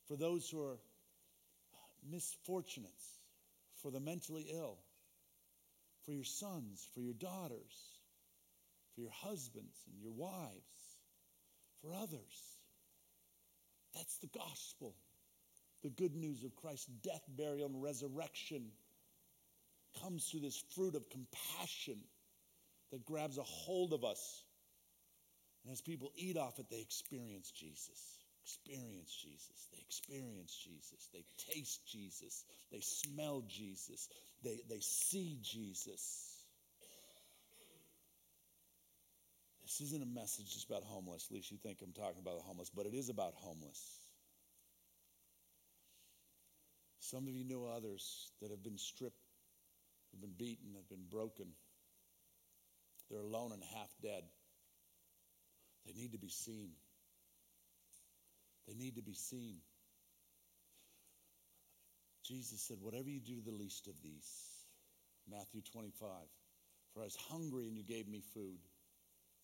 for 0.08 0.16
those 0.16 0.50
who 0.50 0.62
are 0.62 0.80
misfortunates, 2.10 3.20
for 3.82 3.92
the 3.92 4.00
mentally 4.00 4.48
ill, 4.50 4.78
for 6.06 6.14
your 6.14 6.24
sons, 6.24 6.88
for 6.94 7.02
your 7.02 7.14
daughters, 7.14 7.98
for 8.96 9.02
your 9.02 9.12
husbands 9.12 9.76
and 9.92 10.02
your 10.02 10.14
wives, 10.14 10.98
for 11.82 11.92
others. 11.94 12.60
That's 13.94 14.20
the 14.20 14.30
gospel. 14.40 14.96
The 15.84 15.90
good 15.90 16.16
news 16.16 16.46
of 16.46 16.56
Christ's 16.56 16.86
death, 17.04 17.24
burial, 17.28 17.68
and 17.68 17.84
resurrection 17.84 18.72
comes 20.02 20.26
through 20.26 20.42
this 20.42 20.64
fruit 20.76 20.96
of 20.96 21.10
compassion 21.10 22.00
that 22.92 23.06
grabs 23.06 23.38
a 23.38 23.44
hold 23.44 23.94
of 23.94 24.04
us. 24.04 24.44
And 25.64 25.74
as 25.74 25.82
people 25.82 26.12
eat 26.16 26.38
off 26.38 26.60
it, 26.60 26.68
they 26.70 26.82
experience 26.82 27.52
Jesus. 27.52 28.18
Experience 28.44 29.14
Jesus. 29.22 29.68
They 29.72 29.80
experience 29.80 30.56
Jesus. 30.64 31.10
They 31.14 31.24
taste 31.52 31.86
Jesus. 31.88 32.44
They 32.72 32.80
smell 32.82 33.44
Jesus. 33.48 34.08
They, 34.44 34.60
they 34.70 34.80
see 34.80 35.38
Jesus. 35.44 36.36
This 39.64 39.82
isn't 39.82 40.02
a 40.02 40.20
message 40.20 40.52
just 40.52 40.68
about 40.68 40.84
homeless. 40.84 41.28
At 41.30 41.36
least 41.36 41.52
you 41.52 41.58
think 41.58 41.80
I'm 41.84 41.94
talking 41.94 42.22
about 42.22 42.38
the 42.38 42.44
homeless, 42.44 42.72
but 42.76 42.88
it 42.88 42.96
is 42.96 43.10
about 43.10 43.34
homeless. 43.36 44.00
Some 47.02 47.28
of 47.28 47.34
you 47.34 47.44
know 47.44 47.66
others 47.66 48.32
that 48.42 48.50
have 48.50 48.64
been 48.64 48.78
stripped, 48.80 49.29
have 50.12 50.22
been 50.22 50.38
beaten, 50.38 50.74
they've 50.74 50.90
been 50.90 51.10
broken. 51.10 51.48
They're 53.10 53.20
alone 53.20 53.52
and 53.52 53.64
half 53.76 53.90
dead. 54.02 54.24
They 55.86 55.94
need 55.94 56.12
to 56.12 56.20
be 56.20 56.30
seen. 56.30 56.72
They 58.68 58.76
need 58.76 58.96
to 58.96 59.02
be 59.02 59.14
seen. 59.16 59.58
Jesus 62.24 62.62
said, 62.62 62.78
Whatever 62.82 63.10
you 63.10 63.20
do 63.20 63.36
to 63.36 63.42
the 63.42 63.58
least 63.58 63.88
of 63.88 64.00
these, 64.04 64.30
Matthew 65.30 65.62
25, 65.74 66.10
for 66.94 67.02
I 67.02 67.06
was 67.06 67.18
hungry 67.30 67.68
and 67.68 67.76
you 67.76 67.84
gave 67.84 68.08
me 68.08 68.22
food. 68.34 68.60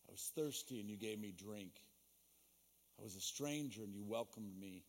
I 0.07 0.11
was 0.11 0.31
thirsty 0.35 0.79
and 0.79 0.89
you 0.89 0.97
gave 0.97 1.19
me 1.19 1.33
drink. 1.35 1.71
I 2.99 3.03
was 3.03 3.15
a 3.15 3.21
stranger 3.21 3.83
and 3.83 3.93
you 3.93 4.03
welcomed 4.03 4.57
me. 4.59 4.83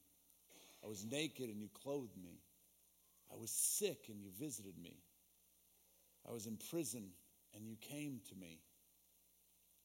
I 0.85 0.89
was 0.89 1.05
naked 1.05 1.49
and 1.49 1.61
you 1.61 1.69
clothed 1.83 2.17
me. 2.23 2.39
I 3.33 3.37
was 3.37 3.51
sick 3.51 4.09
and 4.09 4.21
you 4.23 4.31
visited 4.39 4.75
me. 4.79 4.95
I 6.29 6.33
was 6.33 6.47
in 6.47 6.59
prison 6.71 7.05
and 7.55 7.67
you 7.67 7.77
came 7.77 8.21
to 8.29 8.35
me. 8.35 8.61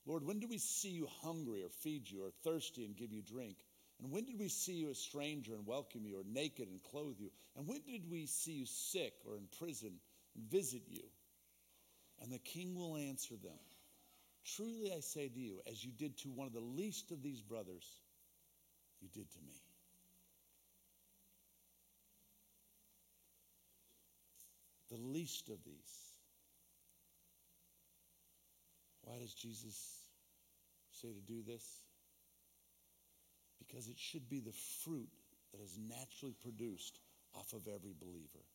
Lord, 0.06 0.26
when 0.26 0.40
did 0.40 0.50
we 0.50 0.58
see 0.58 0.90
you 0.90 1.08
hungry 1.22 1.64
or 1.64 1.70
feed 1.84 2.10
you, 2.10 2.24
or 2.26 2.32
thirsty 2.44 2.86
and 2.86 2.96
give 2.96 3.12
you 3.12 3.22
drink? 3.22 3.58
And 4.02 4.12
when 4.12 4.26
did 4.26 4.40
we 4.40 4.50
see 4.50 4.74
you 4.74 4.90
a 4.90 4.96
stranger 4.96 5.54
and 5.54 5.66
welcome 5.66 6.06
you, 6.06 6.20
or 6.20 6.24
naked 6.26 6.68
and 6.68 6.82
clothe 6.82 7.20
you? 7.20 7.30
And 7.56 7.68
when 7.68 7.82
did 7.82 8.10
we 8.10 8.26
see 8.26 8.54
you 8.54 8.66
sick 8.66 9.14
or 9.28 9.38
in 9.38 9.48
prison 9.60 9.94
and 10.36 10.50
visit 10.50 10.82
you? 10.90 11.04
And 12.20 12.32
the 12.32 12.40
king 12.40 12.76
will 12.76 12.98
answer 12.98 13.36
them 13.36 13.60
Truly 14.44 14.92
I 14.92 15.02
say 15.02 15.30
to 15.30 15.40
you, 15.40 15.62
as 15.70 15.84
you 15.84 15.92
did 15.92 16.18
to 16.20 16.30
one 16.30 16.48
of 16.48 16.54
the 16.54 16.60
least 16.60 17.12
of 17.12 17.22
these 17.22 17.42
brothers, 17.42 17.86
you 19.00 19.08
did 19.14 19.32
to 19.32 19.40
me. 19.40 19.54
The 24.90 24.98
least 24.98 25.50
of 25.50 25.64
these. 25.64 26.11
Why 29.12 29.20
does 29.20 29.34
Jesus 29.34 29.76
say 30.94 31.10
to 31.10 31.20
do 31.20 31.44
this? 31.46 31.66
Because 33.60 33.90
it 33.90 33.98
should 33.98 34.30
be 34.30 34.40
the 34.40 34.56
fruit 34.86 35.10
that 35.52 35.60
is 35.60 35.78
naturally 35.78 36.34
produced 36.40 36.98
off 37.36 37.52
of 37.52 37.68
every 37.68 37.94
believer. 38.00 38.46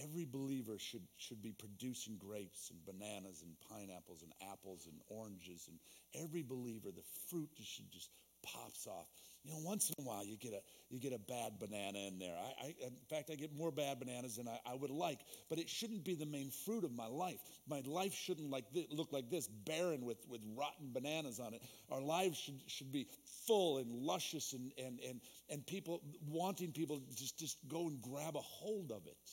Every 0.00 0.26
believer 0.26 0.78
should, 0.78 1.02
should 1.16 1.42
be 1.42 1.52
producing 1.58 2.18
grapes 2.18 2.70
and 2.70 2.86
bananas 2.86 3.42
and 3.42 3.58
pineapples 3.68 4.22
and 4.22 4.32
apples 4.52 4.86
and 4.86 5.00
oranges. 5.08 5.68
And 5.68 5.78
every 6.22 6.44
believer, 6.44 6.92
the 6.94 7.02
fruit 7.28 7.50
should 7.64 7.90
just 7.90 8.10
pops 8.42 8.86
off. 8.86 9.06
You 9.44 9.50
know, 9.50 9.58
once 9.64 9.90
in 9.90 10.04
a 10.04 10.06
while 10.06 10.24
you 10.24 10.36
get 10.36 10.52
a 10.52 10.60
you 10.88 11.00
get 11.00 11.12
a 11.12 11.18
bad 11.18 11.58
banana 11.58 11.98
in 11.98 12.18
there. 12.18 12.36
I, 12.36 12.66
I 12.66 12.74
in 12.86 12.92
fact 13.10 13.30
I 13.30 13.34
get 13.34 13.52
more 13.56 13.72
bad 13.72 13.98
bananas 13.98 14.36
than 14.36 14.46
I, 14.46 14.60
I, 14.64 14.74
would 14.74 14.90
like, 14.90 15.18
but 15.50 15.58
it 15.58 15.68
shouldn't 15.68 16.04
be 16.04 16.14
the 16.14 16.26
main 16.26 16.50
fruit 16.64 16.84
of 16.84 16.92
my 16.92 17.06
life. 17.06 17.40
My 17.68 17.82
life 17.84 18.14
shouldn't 18.14 18.50
like 18.50 18.64
look 18.90 19.12
like 19.12 19.30
this, 19.30 19.48
barren 19.48 20.04
with, 20.04 20.18
with 20.28 20.40
rotten 20.56 20.92
bananas 20.92 21.40
on 21.40 21.54
it. 21.54 21.62
Our 21.90 22.00
lives 22.00 22.38
should, 22.38 22.60
should 22.68 22.92
be 22.92 23.08
full 23.46 23.78
and 23.78 23.92
luscious 23.92 24.52
and 24.52 24.72
and 24.78 25.00
and 25.00 25.20
and 25.50 25.66
people 25.66 26.02
wanting 26.28 26.70
people 26.70 27.00
to 27.00 27.16
just, 27.16 27.36
just 27.36 27.58
go 27.68 27.88
and 27.88 28.00
grab 28.00 28.36
a 28.36 28.40
hold 28.40 28.92
of 28.92 29.06
it. 29.06 29.30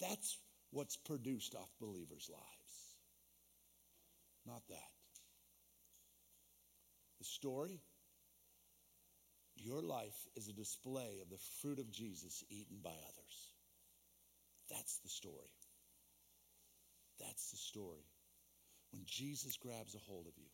That's 0.00 0.38
what's 0.70 0.96
produced 0.96 1.56
off 1.56 1.70
believers' 1.80 2.30
lives. 2.30 2.96
Not 4.46 4.62
that. 4.68 4.90
The 7.18 7.24
story, 7.24 7.80
your 9.62 9.80
life 9.82 10.26
is 10.36 10.48
a 10.48 10.52
display 10.52 11.20
of 11.22 11.30
the 11.30 11.38
fruit 11.60 11.78
of 11.78 11.90
Jesus 11.90 12.44
eaten 12.50 12.78
by 12.82 12.90
others. 12.90 13.36
That's 14.70 14.98
the 14.98 15.08
story. 15.08 15.52
That's 17.20 17.50
the 17.50 17.56
story. 17.56 18.06
When 18.92 19.02
Jesus 19.06 19.56
grabs 19.56 19.94
a 19.94 19.98
hold 19.98 20.26
of 20.26 20.36
you 20.36 20.50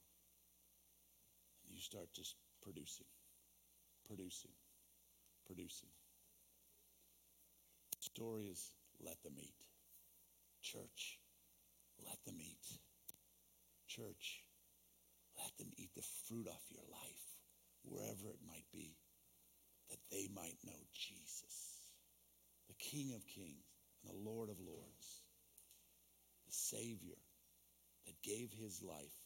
and 1.66 1.74
you 1.74 1.80
start 1.80 2.09
just 2.14 2.34
producing, 2.62 3.06
producing, 4.06 4.52
producing. 5.46 5.88
The 7.90 8.02
story 8.02 8.44
is 8.46 8.72
let 9.04 9.22
them 9.22 9.34
eat. 9.38 9.54
Church, 10.62 11.18
let 12.04 12.18
them 12.26 12.36
eat. 12.40 12.78
Church, 13.86 14.44
let 15.38 15.56
them 15.59 15.70
eat 15.76 15.90
the 15.96 16.04
fruit 16.26 16.46
off 16.48 16.62
your 16.70 16.84
life, 16.90 17.28
wherever 17.91 18.28
it 18.28 18.41
might 18.47 18.66
be, 18.72 18.97
that 19.91 19.99
they 20.11 20.28
might 20.34 20.57
know 20.64 20.80
Jesus, 20.93 21.80
the 22.68 22.74
King 22.78 23.12
of 23.14 23.26
Kings 23.26 23.64
and 24.03 24.12
the 24.12 24.30
Lord 24.30 24.51
of 24.51 24.61
Lords, 24.61 25.22
the 26.47 26.53
Savior 26.53 27.18
that 28.07 28.22
gave 28.22 28.53
his 28.53 28.82
life 28.82 29.18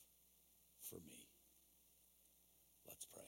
for 0.91 0.97
me. 1.07 1.29
Let's 2.87 3.07
pray. 3.07 3.23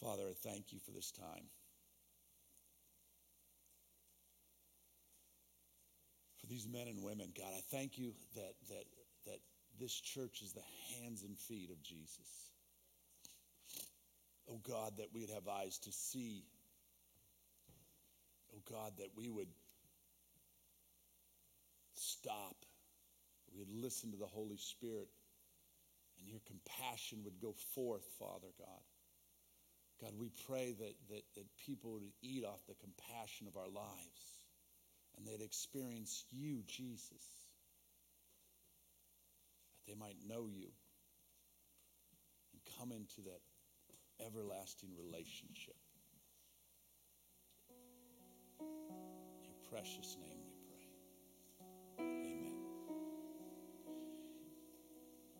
Father, 0.00 0.22
I 0.28 0.34
thank 0.48 0.72
you 0.72 0.78
for 0.78 0.92
this 0.92 1.10
time. 1.10 1.44
For 6.40 6.46
these 6.46 6.66
men 6.68 6.86
and 6.88 7.02
women, 7.02 7.32
God, 7.36 7.52
I 7.56 7.60
thank 7.70 7.98
you 7.98 8.12
that, 8.36 8.54
that, 8.68 8.84
that 9.26 9.40
this 9.78 9.92
church 9.92 10.40
is 10.42 10.52
the 10.52 10.62
hands 10.94 11.22
and 11.22 11.36
feet 11.36 11.70
of 11.70 11.82
Jesus. 11.82 12.50
Oh 14.50 14.60
God, 14.62 14.96
that 14.98 15.08
we'd 15.12 15.30
have 15.30 15.46
eyes 15.46 15.78
to 15.80 15.92
see. 15.92 16.44
Oh 18.54 18.62
God, 18.70 18.92
that 18.98 19.10
we 19.16 19.28
would 19.28 19.48
stop. 21.94 22.56
We'd 23.56 23.68
listen 23.70 24.12
to 24.12 24.16
the 24.16 24.26
Holy 24.26 24.56
Spirit 24.56 25.08
and 26.18 26.28
your 26.28 26.40
compassion 26.46 27.20
would 27.24 27.40
go 27.40 27.54
forth, 27.74 28.06
Father 28.18 28.48
God. 28.58 28.82
God, 30.00 30.12
we 30.18 30.30
pray 30.46 30.74
that, 30.78 30.94
that, 31.10 31.22
that 31.34 31.44
people 31.66 31.92
would 31.94 32.04
eat 32.22 32.44
off 32.44 32.60
the 32.68 32.74
compassion 32.74 33.48
of 33.48 33.56
our 33.56 33.68
lives 33.68 34.22
and 35.16 35.26
they'd 35.26 35.44
experience 35.44 36.24
you, 36.30 36.62
Jesus, 36.66 37.24
that 39.74 39.92
they 39.92 39.98
might 39.98 40.16
know 40.26 40.46
you 40.46 40.68
and 42.52 42.62
come 42.78 42.92
into 42.92 43.22
that 43.22 43.40
everlasting 44.26 44.90
relationship. 44.96 45.76
In 48.60 49.44
your 49.44 49.54
precious 49.70 50.16
name 50.20 50.38
we 50.46 50.52
pray. 50.68 52.04
Amen. 52.06 52.52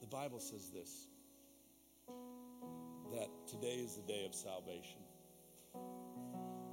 The 0.01 0.07
Bible 0.07 0.41
says 0.41 0.71
this 0.71 1.09
that 3.13 3.29
today 3.47 3.77
is 3.77 3.97
the 3.97 4.03
day 4.03 4.27
of 4.27 4.35
salvation. 4.35 5.01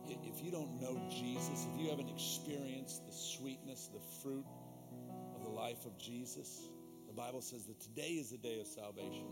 If 0.08 0.44
you 0.44 0.52
don't 0.52 0.82
know 0.82 1.02
Jesus, 1.10 1.66
if 1.74 1.80
you 1.80 1.90
haven't 1.90 2.10
experienced 2.10 3.06
the 3.06 3.14
sweetness, 3.14 3.90
the 3.94 4.02
fruit 4.22 4.46
of 5.34 5.44
the 5.44 5.50
life 5.50 5.86
of 5.86 5.98
Jesus, 5.98 6.70
the 7.08 7.14
Bible 7.14 7.42
says 7.42 7.66
that 7.66 7.80
today 7.80 8.10
is 8.20 8.32
the 8.32 8.38
day 8.38 8.60
of 8.60 8.68
salvation. 8.68 9.26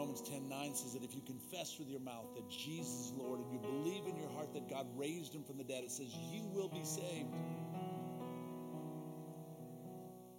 Romans 0.00 0.22
10 0.22 0.48
9 0.48 0.74
says 0.74 0.94
that 0.94 1.04
if 1.04 1.14
you 1.14 1.20
confess 1.20 1.78
with 1.78 1.86
your 1.86 2.00
mouth 2.00 2.34
that 2.34 2.48
Jesus 2.48 2.88
is 2.88 3.12
Lord 3.18 3.38
and 3.40 3.52
you 3.52 3.58
believe 3.58 4.06
in 4.06 4.16
your 4.16 4.30
heart 4.30 4.54
that 4.54 4.70
God 4.70 4.86
raised 4.96 5.34
him 5.34 5.44
from 5.44 5.58
the 5.58 5.64
dead, 5.64 5.84
it 5.84 5.90
says 5.90 6.06
you 6.32 6.48
will 6.54 6.70
be 6.70 6.84
saved. 6.84 7.28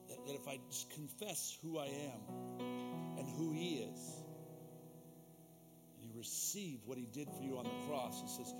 That, 0.09 0.25
that 0.25 0.33
if 0.33 0.47
I 0.47 0.57
just 0.71 0.89
confess 0.89 1.55
who 1.61 1.77
I 1.77 1.85
am 1.85 3.19
and 3.19 3.27
who 3.37 3.53
He 3.53 3.85
is, 3.85 4.15
and 5.93 6.09
you 6.09 6.17
receive 6.17 6.79
what 6.85 6.97
He 6.97 7.05
did 7.05 7.29
for 7.29 7.43
you 7.43 7.59
on 7.59 7.65
the 7.65 7.87
cross, 7.87 8.19
He 8.19 8.29
says, 8.29 8.51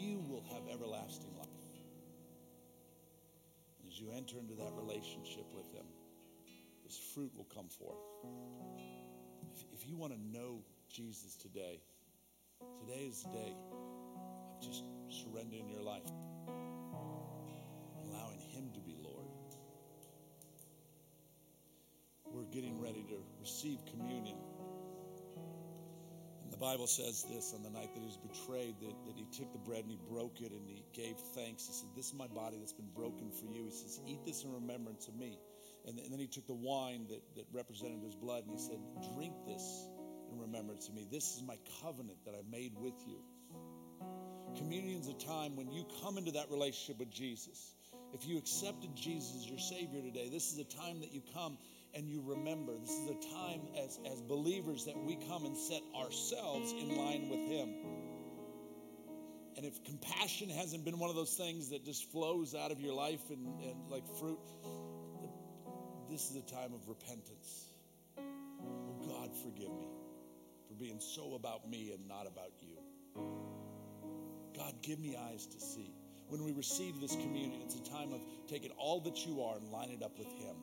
you 0.00 0.24
will 0.26 0.44
have 0.54 0.62
everlasting 0.72 1.36
life. 1.36 1.48
And 3.82 3.92
as 3.92 4.00
you 4.00 4.08
enter 4.16 4.38
into 4.38 4.54
that 4.54 4.72
relationship 4.72 5.44
with 5.54 5.70
Him, 5.74 5.84
this 6.82 6.98
fruit 7.12 7.32
will 7.36 7.48
come 7.54 7.68
forth. 7.68 9.05
If, 9.56 9.64
if 9.80 9.88
you 9.88 9.96
want 9.96 10.12
to 10.12 10.38
know 10.38 10.60
Jesus 10.92 11.34
today, 11.36 11.80
today 12.80 13.06
is 13.08 13.22
the 13.22 13.30
day 13.30 13.54
of 13.72 14.60
just 14.60 14.84
surrendering 15.08 15.68
your 15.68 15.80
life, 15.80 16.10
allowing 18.04 18.40
Him 18.52 18.70
to 18.74 18.80
be 18.80 18.96
Lord. 19.02 19.26
We're 22.26 22.44
getting 22.52 22.82
ready 22.82 23.02
to 23.08 23.16
receive 23.40 23.78
communion. 23.86 24.36
And 26.44 26.52
the 26.52 26.58
Bible 26.58 26.86
says 26.86 27.24
this 27.32 27.54
on 27.54 27.62
the 27.62 27.70
night 27.70 27.94
that 27.94 28.00
he 28.00 28.06
was 28.06 28.18
betrayed 28.18 28.74
that, 28.80 28.94
that 29.06 29.16
he 29.16 29.24
took 29.32 29.50
the 29.52 29.58
bread 29.58 29.80
and 29.80 29.90
he 29.90 29.98
broke 30.10 30.42
it 30.42 30.52
and 30.52 30.68
he 30.68 30.84
gave 30.92 31.16
thanks. 31.34 31.66
He 31.66 31.72
said, 31.72 31.88
This 31.96 32.08
is 32.08 32.14
my 32.14 32.26
body 32.26 32.58
that's 32.58 32.74
been 32.74 32.92
broken 32.94 33.30
for 33.30 33.46
you. 33.46 33.64
He 33.64 33.70
says, 33.70 34.00
Eat 34.06 34.20
this 34.26 34.44
in 34.44 34.52
remembrance 34.52 35.08
of 35.08 35.16
me. 35.16 35.38
And, 35.86 35.98
and 35.98 36.12
then 36.12 36.18
he 36.18 36.26
took 36.26 36.46
the 36.46 36.54
wine 36.54 37.06
that, 37.10 37.22
that 37.36 37.44
represented 37.52 38.02
his 38.02 38.14
blood 38.14 38.42
and 38.44 38.52
he 38.52 38.58
said, 38.58 38.78
Drink 39.14 39.34
this 39.46 39.86
in 40.32 40.40
remembrance 40.40 40.88
of 40.88 40.94
me. 40.94 41.06
This 41.10 41.36
is 41.36 41.42
my 41.42 41.56
covenant 41.82 42.18
that 42.24 42.34
I 42.34 42.42
made 42.50 42.72
with 42.78 42.94
you. 43.06 43.22
Communion 44.56 45.00
is 45.00 45.08
a 45.08 45.14
time 45.14 45.54
when 45.54 45.70
you 45.70 45.86
come 46.02 46.18
into 46.18 46.32
that 46.32 46.50
relationship 46.50 46.98
with 46.98 47.10
Jesus. 47.10 47.74
If 48.12 48.26
you 48.26 48.38
accepted 48.38 48.96
Jesus 48.96 49.36
as 49.36 49.48
your 49.48 49.58
Savior 49.58 50.00
today, 50.00 50.28
this 50.30 50.52
is 50.52 50.58
a 50.58 50.64
time 50.64 51.00
that 51.00 51.12
you 51.12 51.22
come 51.34 51.58
and 51.94 52.08
you 52.08 52.22
remember. 52.24 52.72
This 52.78 52.90
is 52.90 53.10
a 53.10 53.34
time 53.34 53.60
as, 53.84 53.98
as 54.10 54.20
believers 54.22 54.86
that 54.86 54.96
we 54.96 55.18
come 55.28 55.44
and 55.44 55.56
set 55.56 55.82
ourselves 55.94 56.72
in 56.72 56.96
line 56.96 57.28
with 57.28 57.48
Him. 57.48 57.74
And 59.56 59.64
if 59.64 59.82
compassion 59.84 60.50
hasn't 60.50 60.84
been 60.84 60.98
one 60.98 61.10
of 61.10 61.16
those 61.16 61.34
things 61.34 61.70
that 61.70 61.84
just 61.84 62.10
flows 62.10 62.54
out 62.54 62.70
of 62.70 62.80
your 62.80 62.94
life 62.94 63.30
and, 63.30 63.46
and 63.62 63.90
like 63.90 64.04
fruit, 64.18 64.38
this 66.10 66.30
is 66.30 66.36
a 66.36 66.42
time 66.42 66.72
of 66.72 66.88
repentance. 66.88 67.66
Oh, 68.18 69.08
God, 69.08 69.30
forgive 69.42 69.70
me 69.70 69.86
for 70.68 70.74
being 70.74 71.00
so 71.00 71.34
about 71.34 71.68
me 71.68 71.92
and 71.92 72.06
not 72.08 72.26
about 72.26 72.52
you. 72.60 72.78
God, 74.56 74.74
give 74.82 74.98
me 74.98 75.16
eyes 75.16 75.46
to 75.46 75.60
see. 75.60 75.92
When 76.28 76.44
we 76.44 76.52
receive 76.52 77.00
this 77.00 77.14
communion, 77.14 77.60
it's 77.62 77.76
a 77.76 77.84
time 77.90 78.12
of 78.12 78.20
taking 78.48 78.70
all 78.78 79.00
that 79.00 79.26
you 79.26 79.42
are 79.42 79.56
and 79.56 79.70
line 79.70 79.90
it 79.90 80.02
up 80.02 80.18
with 80.18 80.28
Him. 80.28 80.56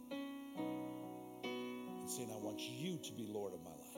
And 1.43 2.09
saying, 2.09 2.29
I 2.33 2.37
want 2.37 2.59
you 2.59 2.97
to 2.97 3.13
be 3.13 3.27
Lord 3.27 3.53
of 3.53 3.63
my 3.63 3.71
life. 3.71 3.97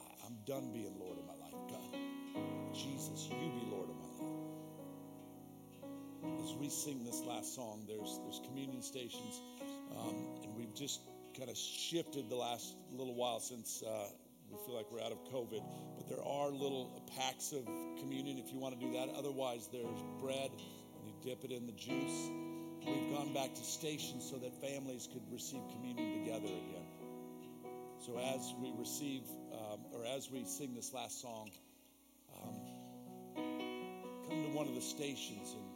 I, 0.00 0.26
I'm 0.26 0.36
done 0.46 0.70
being 0.72 0.98
Lord 0.98 1.18
of 1.18 1.26
my 1.26 1.34
life. 1.34 1.54
God, 1.68 2.00
Jesus, 2.72 3.28
you 3.30 3.50
be 3.50 3.66
Lord 3.70 3.90
of 3.90 3.96
my 3.96 4.02
life. 4.02 4.07
As 6.48 6.54
we 6.54 6.70
sing 6.70 7.04
this 7.04 7.20
last 7.26 7.54
song, 7.54 7.84
there's, 7.86 8.20
there's 8.24 8.40
communion 8.46 8.80
stations, 8.80 9.42
um, 9.94 10.14
and 10.42 10.56
we've 10.56 10.74
just 10.74 11.02
kind 11.36 11.50
of 11.50 11.56
shifted 11.58 12.30
the 12.30 12.36
last 12.36 12.74
little 12.90 13.14
while 13.14 13.38
since 13.38 13.82
uh, 13.86 14.08
we 14.50 14.56
feel 14.64 14.74
like 14.74 14.90
we're 14.90 15.02
out 15.02 15.12
of 15.12 15.22
COVID. 15.24 15.62
But 15.98 16.08
there 16.08 16.24
are 16.24 16.48
little 16.48 17.02
packs 17.18 17.52
of 17.52 17.66
communion 18.00 18.38
if 18.38 18.50
you 18.50 18.58
want 18.58 18.80
to 18.80 18.86
do 18.86 18.92
that. 18.94 19.10
Otherwise, 19.14 19.68
there's 19.70 20.02
bread, 20.22 20.50
and 20.50 21.04
you 21.04 21.12
dip 21.22 21.44
it 21.44 21.52
in 21.52 21.66
the 21.66 21.72
juice. 21.72 22.30
We've 22.80 23.14
gone 23.14 23.34
back 23.34 23.52
to 23.52 23.62
stations 23.62 24.24
so 24.30 24.38
that 24.38 24.54
families 24.62 25.06
could 25.12 25.30
receive 25.30 25.60
communion 25.74 26.24
together 26.24 26.46
again. 26.46 26.88
So 28.06 28.16
as 28.16 28.54
we 28.58 28.72
receive, 28.78 29.20
um, 29.52 29.80
or 29.92 30.06
as 30.16 30.30
we 30.30 30.46
sing 30.46 30.74
this 30.74 30.94
last 30.94 31.20
song, 31.20 31.50
um, 32.40 32.54
come 33.36 34.44
to 34.44 34.56
one 34.56 34.66
of 34.66 34.74
the 34.74 34.80
stations 34.80 35.52
and 35.52 35.67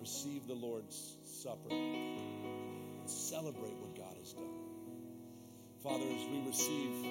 receive 0.00 0.46
the 0.46 0.54
Lord's 0.54 1.16
Supper 1.24 1.70
and 1.70 3.08
celebrate 3.08 3.76
what 3.76 3.94
God 3.94 4.16
has 4.18 4.32
done. 4.32 4.44
Father, 5.82 6.04
as 6.04 6.26
we 6.26 6.42
receive 6.46 7.04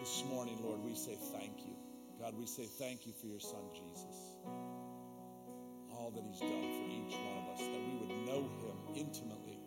this 0.00 0.24
morning, 0.28 0.58
Lord, 0.62 0.80
we 0.84 0.94
say 0.94 1.16
thank 1.32 1.64
you. 1.66 1.74
God, 2.20 2.34
we 2.38 2.46
say 2.46 2.66
thank 2.78 3.06
you 3.06 3.12
for 3.20 3.26
your 3.26 3.40
son, 3.40 3.60
Jesus. 3.72 4.36
All 5.90 6.12
that 6.14 6.22
he's 6.24 6.40
done 6.40 6.48
for 6.50 6.86
each 6.88 7.14
one 7.16 7.38
of 7.44 7.48
us, 7.54 7.60
that 7.60 7.80
we 7.80 7.96
would 8.00 8.26
know 8.26 8.42
him 8.60 8.76
intimately 8.94 9.57